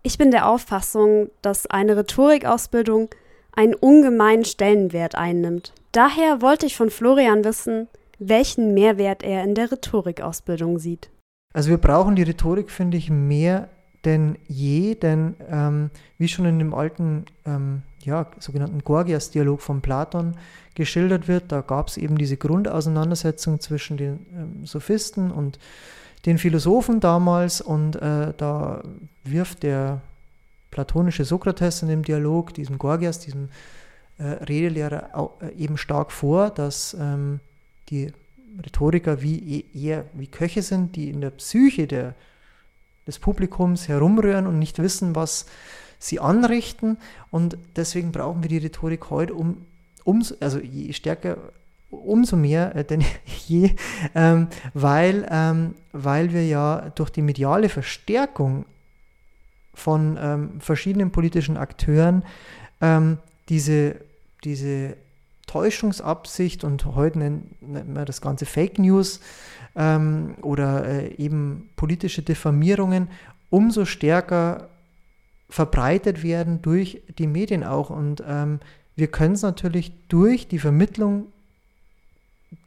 Ich 0.04 0.18
bin 0.18 0.32
der 0.32 0.48
Auffassung, 0.48 1.30
dass 1.42 1.68
eine 1.68 1.96
Rhetorikausbildung 1.96 3.10
einen 3.54 3.76
ungemeinen 3.76 4.46
Stellenwert 4.46 5.16
einnimmt. 5.16 5.74
Daher 5.92 6.42
wollte 6.42 6.66
ich 6.66 6.76
von 6.76 6.90
Florian 6.90 7.44
wissen, 7.44 7.88
welchen 8.18 8.74
Mehrwert 8.74 9.24
er 9.24 9.44
in 9.44 9.56
der 9.56 9.72
Rhetorikausbildung 9.72 10.80
sieht. 10.80 11.10
Also 11.54 11.70
wir 11.70 11.78
brauchen 11.78 12.16
die 12.16 12.24
Rhetorik, 12.24 12.72
finde 12.72 12.98
ich, 12.98 13.10
mehr 13.10 13.70
denn 14.06 14.38
je, 14.48 14.96
denn 14.96 15.36
ähm, 15.50 15.92
wie 16.18 16.28
schon 16.28 16.46
in 16.46 16.60
dem 16.60 16.74
alten, 16.74 17.26
ähm, 17.46 17.84
ja, 18.00 18.28
sogenannten 18.40 18.84
Gorgias-Dialog 18.84 19.62
von 19.62 19.82
Platon 19.82 20.36
geschildert 20.74 21.28
wird, 21.28 21.52
da 21.52 21.62
gab 21.62 21.88
es 21.88 21.98
eben 21.98 22.18
diese 22.18 22.38
Grundauseinandersetzung 22.38 23.60
zwischen 23.60 23.98
den 23.98 24.26
ähm, 24.34 24.66
Sophisten 24.66 25.30
und 25.30 25.60
den 26.26 26.38
Philosophen 26.38 27.00
damals 27.00 27.62
und 27.62 27.96
äh, 27.96 28.34
da 28.36 28.82
wirft 29.24 29.64
der 29.64 30.02
platonische 30.72 31.26
Sokrates 31.26 31.82
in 31.82 31.90
dem 31.90 32.04
Dialog, 32.04 32.54
diesem 32.54 32.78
Gorgias, 32.78 33.20
diesem 33.20 33.50
äh, 34.18 34.24
Redelehrer, 34.24 35.32
äh, 35.42 35.54
eben 35.56 35.78
stark 35.78 36.12
vor, 36.12 36.50
dass 36.50 36.96
ähm, 37.00 37.40
die 37.90 38.14
Rhetoriker 38.64 39.22
wie 39.22 39.38
e-, 39.38 39.78
eher 39.78 40.06
wie 40.14 40.28
Köche 40.28 40.62
sind, 40.62 40.96
die 40.96 41.10
in 41.10 41.22
der 41.22 41.32
Psyche 41.32 41.88
der, 41.88 42.16
des 43.08 43.20
Publikums 43.20 43.88
herumrühren 43.88 44.48
und 44.48 44.60
nicht 44.60 44.80
wissen, 44.80 45.16
was 45.16 45.46
sie 46.00 46.20
anrichten. 46.20 46.98
Und 47.30 47.58
deswegen 47.76 48.12
brauchen 48.12 48.44
wir 48.44 48.50
die 48.50 48.58
Rhetorik 48.58 49.10
heute, 49.10 49.34
um, 49.34 49.66
um 50.04 50.24
also 50.40 50.60
je 50.60 50.94
stärker 50.94 51.38
umso 51.92 52.38
mehr 52.38 52.76
äh, 52.76 52.84
denn 52.84 53.04
je, 53.48 53.72
ähm, 54.16 54.48
weil, 54.74 55.28
ähm, 55.30 55.76
weil 55.92 56.34
wir 56.34 56.46
ja 56.46 56.90
durch 56.96 57.10
die 57.10 57.22
mediale 57.22 57.70
Verstärkung 57.70 58.66
von 59.74 60.18
ähm, 60.20 60.62
verschiedenen 60.62 61.12
politischen 61.12 61.58
Akteuren 61.58 62.24
ähm, 62.82 63.18
diese, 63.50 63.96
diese 64.44 64.96
Täuschungsabsicht 65.52 66.64
und 66.64 66.86
heute 66.86 67.20
nennt, 67.20 67.62
nennt 67.62 67.94
man 67.94 68.06
das 68.06 68.22
Ganze 68.22 68.46
Fake 68.46 68.80
News 68.80 69.20
ähm, 69.76 70.36
oder 70.42 70.86
äh, 70.86 71.16
eben 71.16 71.70
politische 71.76 72.22
Diffamierungen 72.22 73.10
umso 73.50 73.84
stärker 73.84 74.70
verbreitet 75.50 76.24
werden 76.24 76.62
durch 76.62 77.02
die 77.18 77.28
Medien 77.28 77.66
auch. 77.66 77.90
Und 77.90 78.24
ähm, 78.26 78.62
wir 78.96 79.08
können 79.08 79.34
es 79.34 79.42
natürlich 79.42 79.92
durch 80.08 80.48
die 80.48 80.60
Vermittlung 80.60 81.26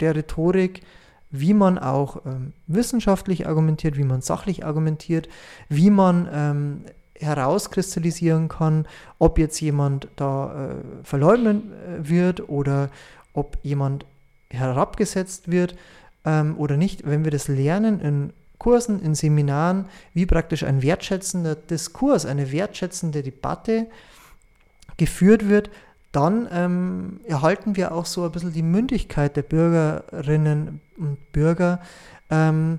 der 0.00 0.14
Rhetorik, 0.14 0.82
wie 1.30 1.54
man 1.54 1.78
auch 1.78 2.26
ähm, 2.26 2.52
wissenschaftlich 2.66 3.46
argumentiert, 3.46 3.96
wie 3.96 4.04
man 4.04 4.20
sachlich 4.20 4.66
argumentiert, 4.66 5.30
wie 5.70 5.88
man 5.88 6.28
ähm, 6.30 6.84
herauskristallisieren 7.18 8.48
kann, 8.48 8.86
ob 9.18 9.38
jetzt 9.38 9.60
jemand 9.60 10.08
da 10.16 10.70
äh, 10.70 10.74
verleugnet 11.04 11.62
äh, 11.64 12.08
wird 12.08 12.48
oder 12.48 12.90
ob 13.32 13.58
jemand 13.62 14.06
herabgesetzt 14.50 15.50
wird 15.50 15.76
ähm, 16.24 16.56
oder 16.58 16.76
nicht. 16.76 17.06
Wenn 17.06 17.24
wir 17.24 17.30
das 17.30 17.48
lernen 17.48 18.00
in 18.00 18.32
Kursen, 18.58 19.02
in 19.02 19.14
Seminaren, 19.14 19.86
wie 20.14 20.26
praktisch 20.26 20.64
ein 20.64 20.82
wertschätzender 20.82 21.54
Diskurs, 21.54 22.24
eine 22.24 22.50
wertschätzende 22.50 23.22
Debatte 23.22 23.86
geführt 24.96 25.48
wird, 25.48 25.70
dann 26.12 26.48
ähm, 26.52 27.20
erhalten 27.26 27.76
wir 27.76 27.92
auch 27.92 28.06
so 28.06 28.24
ein 28.24 28.30
bisschen 28.30 28.52
die 28.52 28.62
Mündigkeit 28.62 29.36
der 29.36 29.42
Bürgerinnen 29.42 30.80
und 30.96 31.32
Bürger, 31.32 31.80
ähm, 32.30 32.78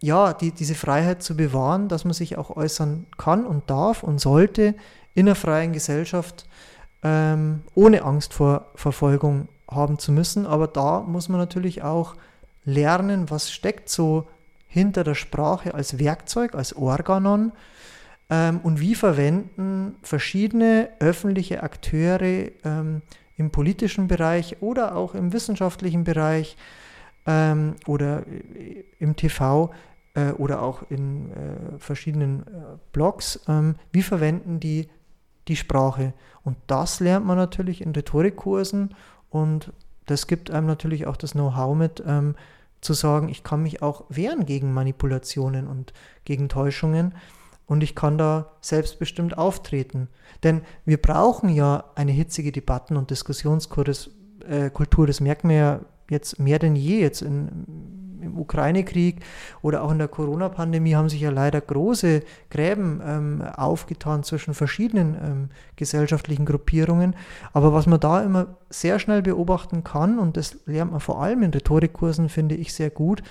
ja, 0.00 0.32
die, 0.32 0.52
diese 0.52 0.74
Freiheit 0.74 1.22
zu 1.22 1.36
bewahren, 1.36 1.88
dass 1.88 2.04
man 2.04 2.14
sich 2.14 2.38
auch 2.38 2.56
äußern 2.56 3.06
kann 3.18 3.44
und 3.44 3.68
darf 3.68 4.02
und 4.02 4.18
sollte 4.18 4.74
in 5.14 5.26
einer 5.26 5.34
freien 5.34 5.72
Gesellschaft, 5.72 6.46
ähm, 7.02 7.62
ohne 7.74 8.02
Angst 8.02 8.32
vor 8.32 8.66
Verfolgung 8.74 9.48
haben 9.70 9.98
zu 9.98 10.12
müssen. 10.12 10.46
Aber 10.46 10.66
da 10.66 11.00
muss 11.00 11.28
man 11.28 11.40
natürlich 11.40 11.82
auch 11.82 12.14
lernen, 12.64 13.30
was 13.30 13.50
steckt 13.50 13.88
so 13.88 14.26
hinter 14.68 15.04
der 15.04 15.14
Sprache 15.14 15.74
als 15.74 15.98
Werkzeug, 15.98 16.54
als 16.54 16.74
Organon 16.74 17.52
ähm, 18.30 18.60
und 18.62 18.80
wie 18.80 18.94
verwenden 18.94 19.96
verschiedene 20.02 20.88
öffentliche 21.00 21.62
Akteure 21.62 22.50
ähm, 22.64 23.02
im 23.36 23.50
politischen 23.50 24.06
Bereich 24.06 24.58
oder 24.60 24.94
auch 24.96 25.14
im 25.14 25.32
wissenschaftlichen 25.32 26.04
Bereich 26.04 26.56
ähm, 27.26 27.74
oder 27.86 28.20
äh, 28.28 28.84
im 28.98 29.16
TV 29.16 29.70
äh, 30.14 30.32
oder 30.32 30.62
auch 30.62 30.82
in 30.90 31.30
äh, 31.32 31.78
verschiedenen 31.78 32.40
äh, 32.40 32.78
Blogs, 32.92 33.40
ähm, 33.48 33.76
wie 33.92 34.02
verwenden 34.02 34.60
die 34.60 34.88
die 35.48 35.56
Sprache. 35.56 36.12
Und 36.44 36.56
das 36.66 37.00
lernt 37.00 37.26
man 37.26 37.36
natürlich 37.36 37.80
in 37.80 37.92
Rhetorikkursen 37.92 38.94
und 39.30 39.72
das 40.06 40.26
gibt 40.26 40.50
einem 40.50 40.66
natürlich 40.66 41.06
auch 41.06 41.16
das 41.16 41.32
Know-how 41.32 41.76
mit, 41.76 42.02
ähm, 42.06 42.34
zu 42.80 42.94
sagen, 42.94 43.28
ich 43.28 43.42
kann 43.42 43.62
mich 43.62 43.82
auch 43.82 44.04
wehren 44.08 44.46
gegen 44.46 44.72
Manipulationen 44.72 45.66
und 45.66 45.92
gegen 46.24 46.48
Täuschungen 46.48 47.14
und 47.66 47.82
ich 47.82 47.94
kann 47.94 48.16
da 48.16 48.52
selbstbestimmt 48.62 49.36
auftreten. 49.36 50.08
Denn 50.42 50.62
wir 50.84 50.96
brauchen 50.96 51.50
ja 51.50 51.84
eine 51.94 52.12
hitzige 52.12 52.52
Debatten- 52.52 52.96
und 52.96 53.10
Diskussionskultur, 53.10 53.94
äh, 54.48 55.06
das 55.06 55.20
merken 55.20 55.50
wir 55.50 55.56
ja 55.56 55.80
jetzt 56.08 56.38
mehr 56.38 56.58
denn 56.58 56.74
je. 56.74 57.00
Jetzt 57.00 57.22
in, 57.22 58.09
im 58.22 58.38
Ukraine-Krieg 58.38 59.20
oder 59.62 59.82
auch 59.82 59.90
in 59.90 59.98
der 59.98 60.08
Corona-Pandemie 60.08 60.94
haben 60.94 61.08
sich 61.08 61.20
ja 61.20 61.30
leider 61.30 61.60
große 61.60 62.22
Gräben 62.50 63.00
ähm, 63.04 63.42
aufgetan 63.56 64.22
zwischen 64.22 64.54
verschiedenen 64.54 65.14
ähm, 65.14 65.48
gesellschaftlichen 65.76 66.44
Gruppierungen. 66.44 67.14
Aber 67.52 67.72
was 67.72 67.86
man 67.86 68.00
da 68.00 68.22
immer 68.22 68.56
sehr 68.68 68.98
schnell 68.98 69.22
beobachten 69.22 69.84
kann, 69.84 70.18
und 70.18 70.36
das 70.36 70.56
lernt 70.66 70.92
man 70.92 71.00
vor 71.00 71.22
allem 71.22 71.42
in 71.42 71.50
Rhetorikkursen, 71.50 72.28
finde 72.28 72.54
ich 72.54 72.74
sehr 72.74 72.90
gut, 72.90 73.22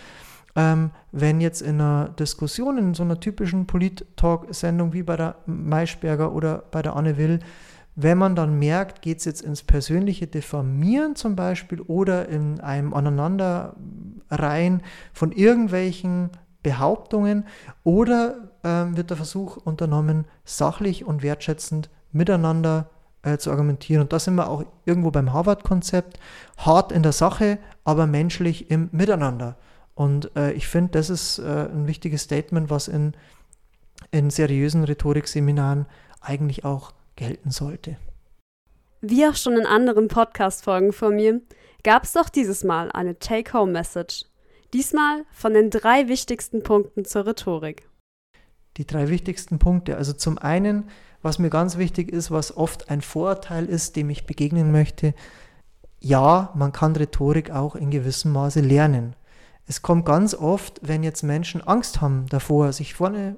ähm, 0.55 0.91
wenn 1.11 1.41
jetzt 1.41 1.61
in 1.61 1.79
einer 1.79 2.09
Diskussion, 2.09 2.77
in 2.77 2.93
so 2.93 3.03
einer 3.03 3.19
typischen 3.19 3.67
Polit-Talk-Sendung 3.67 4.93
wie 4.93 5.03
bei 5.03 5.15
der 5.15 5.35
Maischberger 5.45 6.33
oder 6.33 6.63
bei 6.71 6.81
der 6.81 6.95
Anne 6.95 7.17
Will, 7.17 7.39
wenn 8.01 8.17
man 8.17 8.33
dann 8.33 8.57
merkt, 8.57 9.01
geht 9.01 9.19
es 9.19 9.25
jetzt 9.25 9.41
ins 9.41 9.61
persönliche 9.61 10.25
Diffamieren 10.25 11.17
zum 11.17 11.35
Beispiel 11.35 11.81
oder 11.81 12.29
in 12.29 12.61
einem 12.61 12.93
Aneinanderreihen 12.93 14.83
von 15.11 15.33
irgendwelchen 15.33 16.29
Behauptungen 16.63 17.45
oder 17.83 18.51
ähm, 18.63 18.95
wird 18.95 19.09
der 19.09 19.17
Versuch 19.17 19.57
unternommen, 19.57 20.25
sachlich 20.45 21.03
und 21.03 21.23
wertschätzend 21.23 21.89
miteinander 22.13 22.89
äh, 23.23 23.37
zu 23.37 23.51
argumentieren. 23.51 24.03
Und 24.03 24.13
da 24.13 24.19
sind 24.19 24.35
wir 24.35 24.49
auch 24.49 24.63
irgendwo 24.85 25.11
beim 25.11 25.33
Harvard-Konzept, 25.33 26.19
hart 26.57 26.93
in 26.93 27.03
der 27.03 27.11
Sache, 27.11 27.59
aber 27.83 28.07
menschlich 28.07 28.71
im 28.71 28.87
Miteinander. 28.93 29.57
Und 29.93 30.33
äh, 30.37 30.53
ich 30.53 30.69
finde, 30.69 30.91
das 30.91 31.09
ist 31.09 31.39
äh, 31.39 31.67
ein 31.69 31.85
wichtiges 31.85 32.21
Statement, 32.21 32.69
was 32.69 32.87
in, 32.87 33.11
in 34.11 34.29
seriösen 34.29 34.85
Rhetorikseminaren 34.85 35.85
eigentlich 36.21 36.63
auch 36.63 36.93
gelten 37.19 37.51
sollte. 37.51 37.97
Wie 39.01 39.27
auch 39.27 39.35
schon 39.35 39.57
in 39.57 39.65
anderen 39.65 40.07
Podcast-Folgen 40.07 40.91
von 40.91 41.15
mir, 41.15 41.41
gab 41.83 42.03
es 42.03 42.13
doch 42.13 42.29
dieses 42.29 42.63
Mal 42.63 42.91
eine 42.91 43.19
Take-Home-Message. 43.19 44.25
Diesmal 44.73 45.25
von 45.31 45.53
den 45.53 45.69
drei 45.69 46.07
wichtigsten 46.07 46.63
Punkten 46.63 47.05
zur 47.05 47.25
Rhetorik. 47.25 47.87
Die 48.77 48.85
drei 48.85 49.09
wichtigsten 49.09 49.59
Punkte. 49.59 49.97
Also 49.97 50.13
zum 50.13 50.37
einen, 50.37 50.89
was 51.21 51.39
mir 51.39 51.49
ganz 51.49 51.77
wichtig 51.77 52.11
ist, 52.11 52.31
was 52.31 52.55
oft 52.55 52.89
ein 52.89 53.01
Vorurteil 53.01 53.65
ist, 53.65 53.95
dem 53.95 54.09
ich 54.09 54.25
begegnen 54.25 54.71
möchte. 54.71 55.13
Ja, 55.99 56.51
man 56.55 56.71
kann 56.71 56.95
Rhetorik 56.95 57.51
auch 57.51 57.75
in 57.75 57.91
gewissem 57.91 58.31
Maße 58.31 58.61
lernen. 58.61 59.15
Es 59.65 59.81
kommt 59.81 60.05
ganz 60.05 60.33
oft, 60.33 60.79
wenn 60.81 61.03
jetzt 61.03 61.23
Menschen 61.23 61.61
Angst 61.61 62.01
haben 62.01 62.25
davor, 62.29 62.73
sich 62.73 62.93
vor 62.93 63.07
eine 63.07 63.37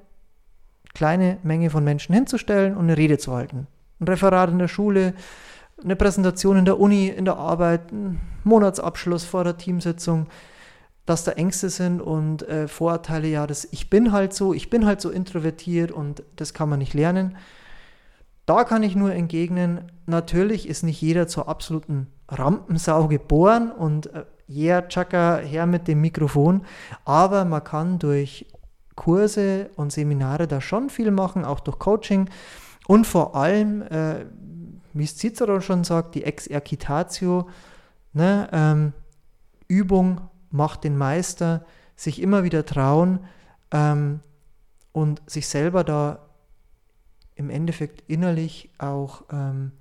kleine 0.94 1.38
Menge 1.44 1.70
von 1.70 1.84
Menschen 1.84 2.14
hinzustellen 2.14 2.76
und 2.76 2.84
eine 2.84 2.98
Rede 2.98 3.18
zu 3.18 3.34
halten. 3.34 3.68
Ein 4.00 4.08
Referat 4.08 4.50
in 4.50 4.60
der 4.60 4.68
Schule, 4.68 5.14
eine 5.84 5.96
Präsentation 5.96 6.58
in 6.58 6.66
der 6.66 6.80
Uni, 6.80 7.08
in 7.08 7.26
der 7.26 7.38
Arbeit, 7.38 7.92
ein 7.92 8.20
Monatsabschluss 8.44 9.26
vor 9.26 9.44
der 9.44 9.58
Teamsitzung, 9.58 10.28
dass 11.06 11.24
da 11.24 11.32
Ängste 11.32 11.70
sind 11.70 12.02
und 12.02 12.48
äh, 12.48 12.68
Vorurteile, 12.68 13.28
ja, 13.28 13.48
das, 13.48 13.68
ich 13.72 13.90
bin 13.90 14.12
halt 14.12 14.34
so, 14.34 14.54
ich 14.54 14.70
bin 14.70 14.86
halt 14.86 15.02
so 15.02 15.10
introvertiert 15.10 15.92
und 15.92 16.24
das 16.36 16.54
kann 16.54 16.70
man 16.70 16.80
nicht 16.80 16.94
lernen. 16.94 17.38
Da 18.46 18.64
kann 18.64 18.84
ich 18.84 18.96
nur 18.96 19.14
entgegnen, 19.14 19.92
natürlich 20.06 20.68
ist 20.68 20.84
nicht 20.84 21.02
jeder 21.02 21.28
zur 21.28 21.48
absoluten 21.48 22.08
Rampensau 22.28 23.08
geboren 23.08 23.72
und 23.72 24.08
äh, 24.14 24.26
yeah, 24.50 24.82
Chaka, 24.82 25.38
her 25.38 25.66
mit 25.66 25.88
dem 25.88 26.02
Mikrofon, 26.02 26.66
aber 27.06 27.46
man 27.46 27.64
kann 27.64 28.00
durch 28.00 28.46
Kurse 29.02 29.72
und 29.78 29.92
Seminare 29.92 30.48
da 30.48 30.62
schon 30.62 30.92
viel 30.92 31.10
machen, 31.10 31.44
auch 31.44 31.60
durch 31.60 31.80
Coaching 31.80 32.30
und 32.86 33.08
vor 33.08 33.36
allem, 33.36 33.82
äh, 33.82 34.28
wie 34.94 35.06
es 35.06 35.18
Cicero 35.18 35.60
schon 35.60 35.84
sagt, 35.84 36.14
die 36.14 36.24
Exercitatio, 36.24 37.50
ne, 38.14 38.48
ähm, 38.52 38.94
Übung 39.68 40.22
macht 40.52 40.84
den 40.84 41.00
Meister, 41.00 41.66
sich 41.96 42.22
immer 42.22 42.44
wieder 42.44 42.64
trauen 42.64 43.22
ähm, 43.72 44.20
und 44.92 45.24
sich 45.26 45.48
selber 45.48 45.84
da 45.84 46.20
im 47.34 47.50
Endeffekt 47.50 48.04
innerlich 48.08 48.70
auch 48.78 49.24
ähm, 49.32 49.72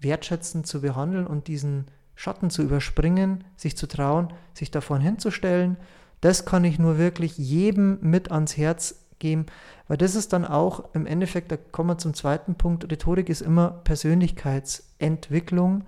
wertschätzend 0.00 0.66
zu 0.66 0.82
behandeln 0.82 1.26
und 1.26 1.48
diesen 1.48 1.86
Schatten 2.14 2.50
zu 2.50 2.60
überspringen, 2.60 3.42
sich 3.56 3.74
zu 3.74 3.86
trauen, 3.86 4.34
sich 4.52 4.70
davon 4.70 5.00
hinzustellen. 5.00 5.78
Das 6.24 6.46
kann 6.46 6.64
ich 6.64 6.78
nur 6.78 6.96
wirklich 6.96 7.36
jedem 7.36 7.98
mit 8.00 8.32
ans 8.32 8.56
Herz 8.56 9.04
geben, 9.18 9.44
weil 9.88 9.98
das 9.98 10.14
ist 10.14 10.32
dann 10.32 10.46
auch 10.46 10.84
im 10.94 11.04
Endeffekt, 11.04 11.52
da 11.52 11.58
kommen 11.58 11.90
wir 11.90 11.98
zum 11.98 12.14
zweiten 12.14 12.54
Punkt, 12.54 12.90
Rhetorik 12.90 13.28
ist 13.28 13.42
immer 13.42 13.82
Persönlichkeitsentwicklung 13.84 15.84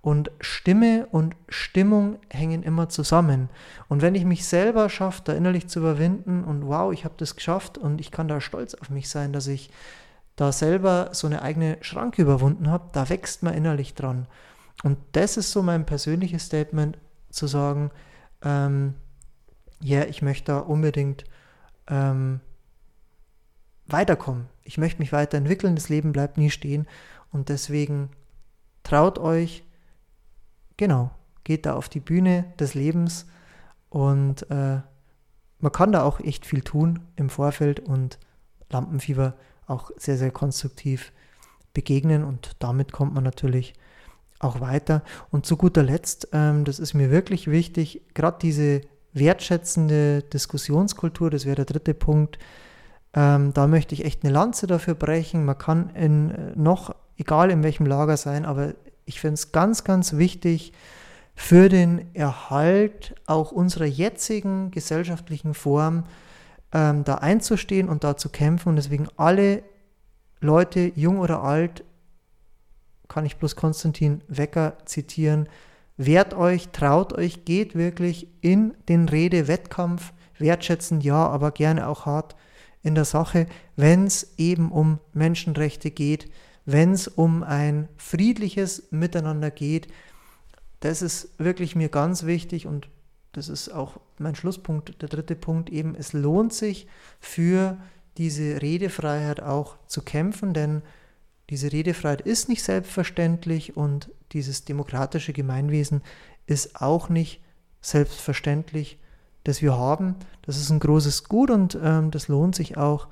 und 0.00 0.30
Stimme 0.40 1.06
und 1.10 1.36
Stimmung 1.50 2.16
hängen 2.30 2.62
immer 2.62 2.88
zusammen. 2.88 3.50
Und 3.86 4.00
wenn 4.00 4.14
ich 4.14 4.24
mich 4.24 4.46
selber 4.46 4.88
schaffe, 4.88 5.20
da 5.22 5.34
innerlich 5.34 5.68
zu 5.68 5.80
überwinden 5.80 6.44
und 6.44 6.66
wow, 6.66 6.90
ich 6.90 7.04
habe 7.04 7.16
das 7.18 7.36
geschafft 7.36 7.76
und 7.76 8.00
ich 8.00 8.10
kann 8.10 8.26
da 8.26 8.40
stolz 8.40 8.72
auf 8.72 8.88
mich 8.88 9.10
sein, 9.10 9.34
dass 9.34 9.48
ich 9.48 9.68
da 10.34 10.50
selber 10.50 11.10
so 11.12 11.26
eine 11.26 11.42
eigene 11.42 11.76
Schranke 11.82 12.22
überwunden 12.22 12.70
habe, 12.70 12.88
da 12.92 13.10
wächst 13.10 13.42
man 13.42 13.52
innerlich 13.52 13.92
dran. 13.92 14.28
Und 14.82 14.96
das 15.12 15.36
ist 15.36 15.52
so 15.52 15.62
mein 15.62 15.84
persönliches 15.84 16.46
Statement, 16.46 16.96
zu 17.28 17.46
sagen, 17.46 17.90
ähm, 18.42 18.94
ja, 19.80 20.04
ich 20.04 20.22
möchte 20.22 20.52
da 20.52 20.58
unbedingt 20.58 21.24
ähm, 21.88 22.40
weiterkommen. 23.86 24.46
Ich 24.62 24.78
möchte 24.78 25.00
mich 25.00 25.12
weiterentwickeln, 25.12 25.74
das 25.74 25.88
Leben 25.88 26.12
bleibt 26.12 26.38
nie 26.38 26.50
stehen. 26.50 26.86
Und 27.32 27.48
deswegen 27.48 28.10
traut 28.82 29.18
euch, 29.18 29.64
genau, 30.76 31.10
geht 31.42 31.66
da 31.66 31.74
auf 31.74 31.88
die 31.88 32.00
Bühne 32.00 32.52
des 32.58 32.74
Lebens 32.74 33.26
und 33.90 34.50
äh, 34.50 34.80
man 35.58 35.72
kann 35.72 35.92
da 35.92 36.02
auch 36.02 36.20
echt 36.20 36.46
viel 36.46 36.62
tun 36.62 37.00
im 37.16 37.30
Vorfeld 37.30 37.80
und 37.80 38.18
Lampenfieber 38.70 39.34
auch 39.66 39.90
sehr, 39.96 40.16
sehr 40.16 40.30
konstruktiv 40.30 41.12
begegnen 41.72 42.24
und 42.24 42.56
damit 42.58 42.92
kommt 42.92 43.14
man 43.14 43.24
natürlich 43.24 43.74
auch 44.38 44.60
weiter. 44.60 45.02
Und 45.30 45.46
zu 45.46 45.56
guter 45.56 45.82
Letzt, 45.82 46.28
ähm, 46.32 46.64
das 46.64 46.78
ist 46.78 46.94
mir 46.94 47.10
wirklich 47.10 47.50
wichtig, 47.50 48.02
gerade 48.14 48.38
diese 48.40 48.82
wertschätzende 49.14 50.22
Diskussionskultur, 50.22 51.30
das 51.30 51.46
wäre 51.46 51.56
der 51.56 51.64
dritte 51.64 51.94
Punkt, 51.94 52.38
ähm, 53.14 53.52
da 53.52 53.66
möchte 53.66 53.94
ich 53.94 54.04
echt 54.04 54.24
eine 54.24 54.32
Lanze 54.32 54.66
dafür 54.66 54.94
brechen. 54.94 55.44
Man 55.44 55.56
kann 55.56 55.90
in 55.90 56.30
äh, 56.30 56.52
noch, 56.56 56.94
egal 57.16 57.50
in 57.50 57.62
welchem 57.62 57.86
Lager 57.86 58.16
sein, 58.16 58.44
aber 58.44 58.74
ich 59.04 59.20
finde 59.20 59.34
es 59.34 59.52
ganz, 59.52 59.84
ganz 59.84 60.16
wichtig 60.16 60.72
für 61.34 61.68
den 61.68 62.14
Erhalt 62.14 63.14
auch 63.26 63.52
unserer 63.52 63.86
jetzigen 63.86 64.70
gesellschaftlichen 64.70 65.54
Form, 65.54 66.04
ähm, 66.72 67.04
da 67.04 67.16
einzustehen 67.16 67.88
und 67.88 68.04
da 68.04 68.16
zu 68.16 68.28
kämpfen. 68.28 68.70
Und 68.70 68.76
deswegen 68.76 69.08
alle 69.16 69.62
Leute, 70.40 70.92
jung 70.94 71.18
oder 71.18 71.42
alt, 71.42 71.84
kann 73.08 73.26
ich 73.26 73.36
bloß 73.36 73.54
Konstantin 73.56 74.22
Wecker 74.28 74.78
zitieren, 74.86 75.48
wehrt 75.96 76.34
euch, 76.34 76.70
traut 76.70 77.12
euch, 77.12 77.44
geht 77.44 77.74
wirklich 77.74 78.28
in 78.40 78.74
den 78.88 79.08
Redewettkampf, 79.08 80.12
wertschätzend 80.38 81.04
ja, 81.04 81.26
aber 81.28 81.52
gerne 81.52 81.88
auch 81.88 82.06
hart 82.06 82.34
in 82.82 82.94
der 82.94 83.04
Sache, 83.04 83.46
wenn 83.76 84.06
es 84.06 84.34
eben 84.36 84.70
um 84.70 84.98
Menschenrechte 85.12 85.90
geht, 85.90 86.30
wenn 86.66 86.92
es 86.92 87.08
um 87.08 87.42
ein 87.42 87.88
friedliches 87.96 88.88
Miteinander 88.90 89.50
geht. 89.50 89.88
Das 90.80 91.02
ist 91.02 91.30
wirklich 91.38 91.76
mir 91.76 91.88
ganz 91.88 92.24
wichtig 92.24 92.66
und 92.66 92.88
das 93.32 93.48
ist 93.48 93.68
auch 93.70 94.00
mein 94.18 94.34
Schlusspunkt, 94.34 95.00
der 95.02 95.08
dritte 95.08 95.34
Punkt 95.34 95.70
eben, 95.70 95.94
es 95.94 96.12
lohnt 96.12 96.52
sich 96.52 96.86
für 97.18 97.78
diese 98.16 98.62
Redefreiheit 98.62 99.42
auch 99.42 99.76
zu 99.86 100.02
kämpfen, 100.02 100.54
denn 100.54 100.82
diese 101.50 101.72
Redefreiheit 101.72 102.22
ist 102.22 102.48
nicht 102.48 102.62
selbstverständlich 102.62 103.76
und 103.76 104.10
dieses 104.32 104.64
demokratische 104.64 105.32
Gemeinwesen 105.32 106.02
ist 106.46 106.80
auch 106.80 107.08
nicht 107.08 107.42
selbstverständlich, 107.80 108.98
das 109.44 109.60
wir 109.60 109.76
haben. 109.76 110.16
Das 110.42 110.56
ist 110.56 110.70
ein 110.70 110.80
großes 110.80 111.24
Gut 111.24 111.50
und 111.50 111.78
ähm, 111.82 112.10
das 112.10 112.28
lohnt 112.28 112.54
sich 112.54 112.76
auch, 112.76 113.08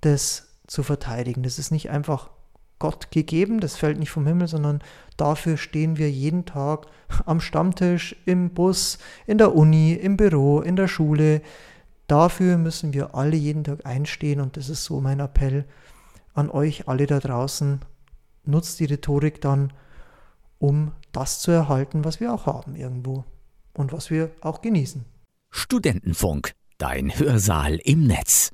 das 0.00 0.48
zu 0.66 0.82
verteidigen. 0.82 1.42
Das 1.42 1.58
ist 1.58 1.70
nicht 1.70 1.90
einfach 1.90 2.30
Gott 2.78 3.10
gegeben, 3.10 3.60
das 3.60 3.76
fällt 3.76 3.98
nicht 3.98 4.10
vom 4.10 4.26
Himmel, 4.26 4.48
sondern 4.48 4.82
dafür 5.16 5.56
stehen 5.56 5.96
wir 5.96 6.10
jeden 6.10 6.44
Tag 6.44 6.86
am 7.24 7.40
Stammtisch, 7.40 8.16
im 8.26 8.50
Bus, 8.50 8.98
in 9.26 9.38
der 9.38 9.54
Uni, 9.54 9.94
im 9.94 10.16
Büro, 10.16 10.60
in 10.60 10.76
der 10.76 10.88
Schule. 10.88 11.40
Dafür 12.06 12.58
müssen 12.58 12.92
wir 12.92 13.14
alle 13.14 13.36
jeden 13.36 13.64
Tag 13.64 13.84
einstehen 13.84 14.40
und 14.40 14.56
das 14.56 14.68
ist 14.68 14.84
so 14.84 15.00
mein 15.00 15.20
Appell 15.20 15.64
an 16.36 16.50
euch 16.50 16.88
alle 16.88 17.06
da 17.06 17.18
draußen. 17.18 17.80
Nutzt 18.44 18.78
die 18.80 18.84
Rhetorik 18.84 19.40
dann, 19.40 19.72
um 20.58 20.92
das 21.12 21.40
zu 21.40 21.50
erhalten, 21.50 22.04
was 22.04 22.20
wir 22.20 22.32
auch 22.32 22.46
haben 22.46 22.76
irgendwo 22.76 23.24
und 23.72 23.92
was 23.92 24.10
wir 24.10 24.30
auch 24.40 24.62
genießen. 24.62 25.04
Studentenfunk, 25.50 26.52
dein 26.78 27.18
Hörsaal 27.18 27.76
im 27.84 28.06
Netz. 28.06 28.44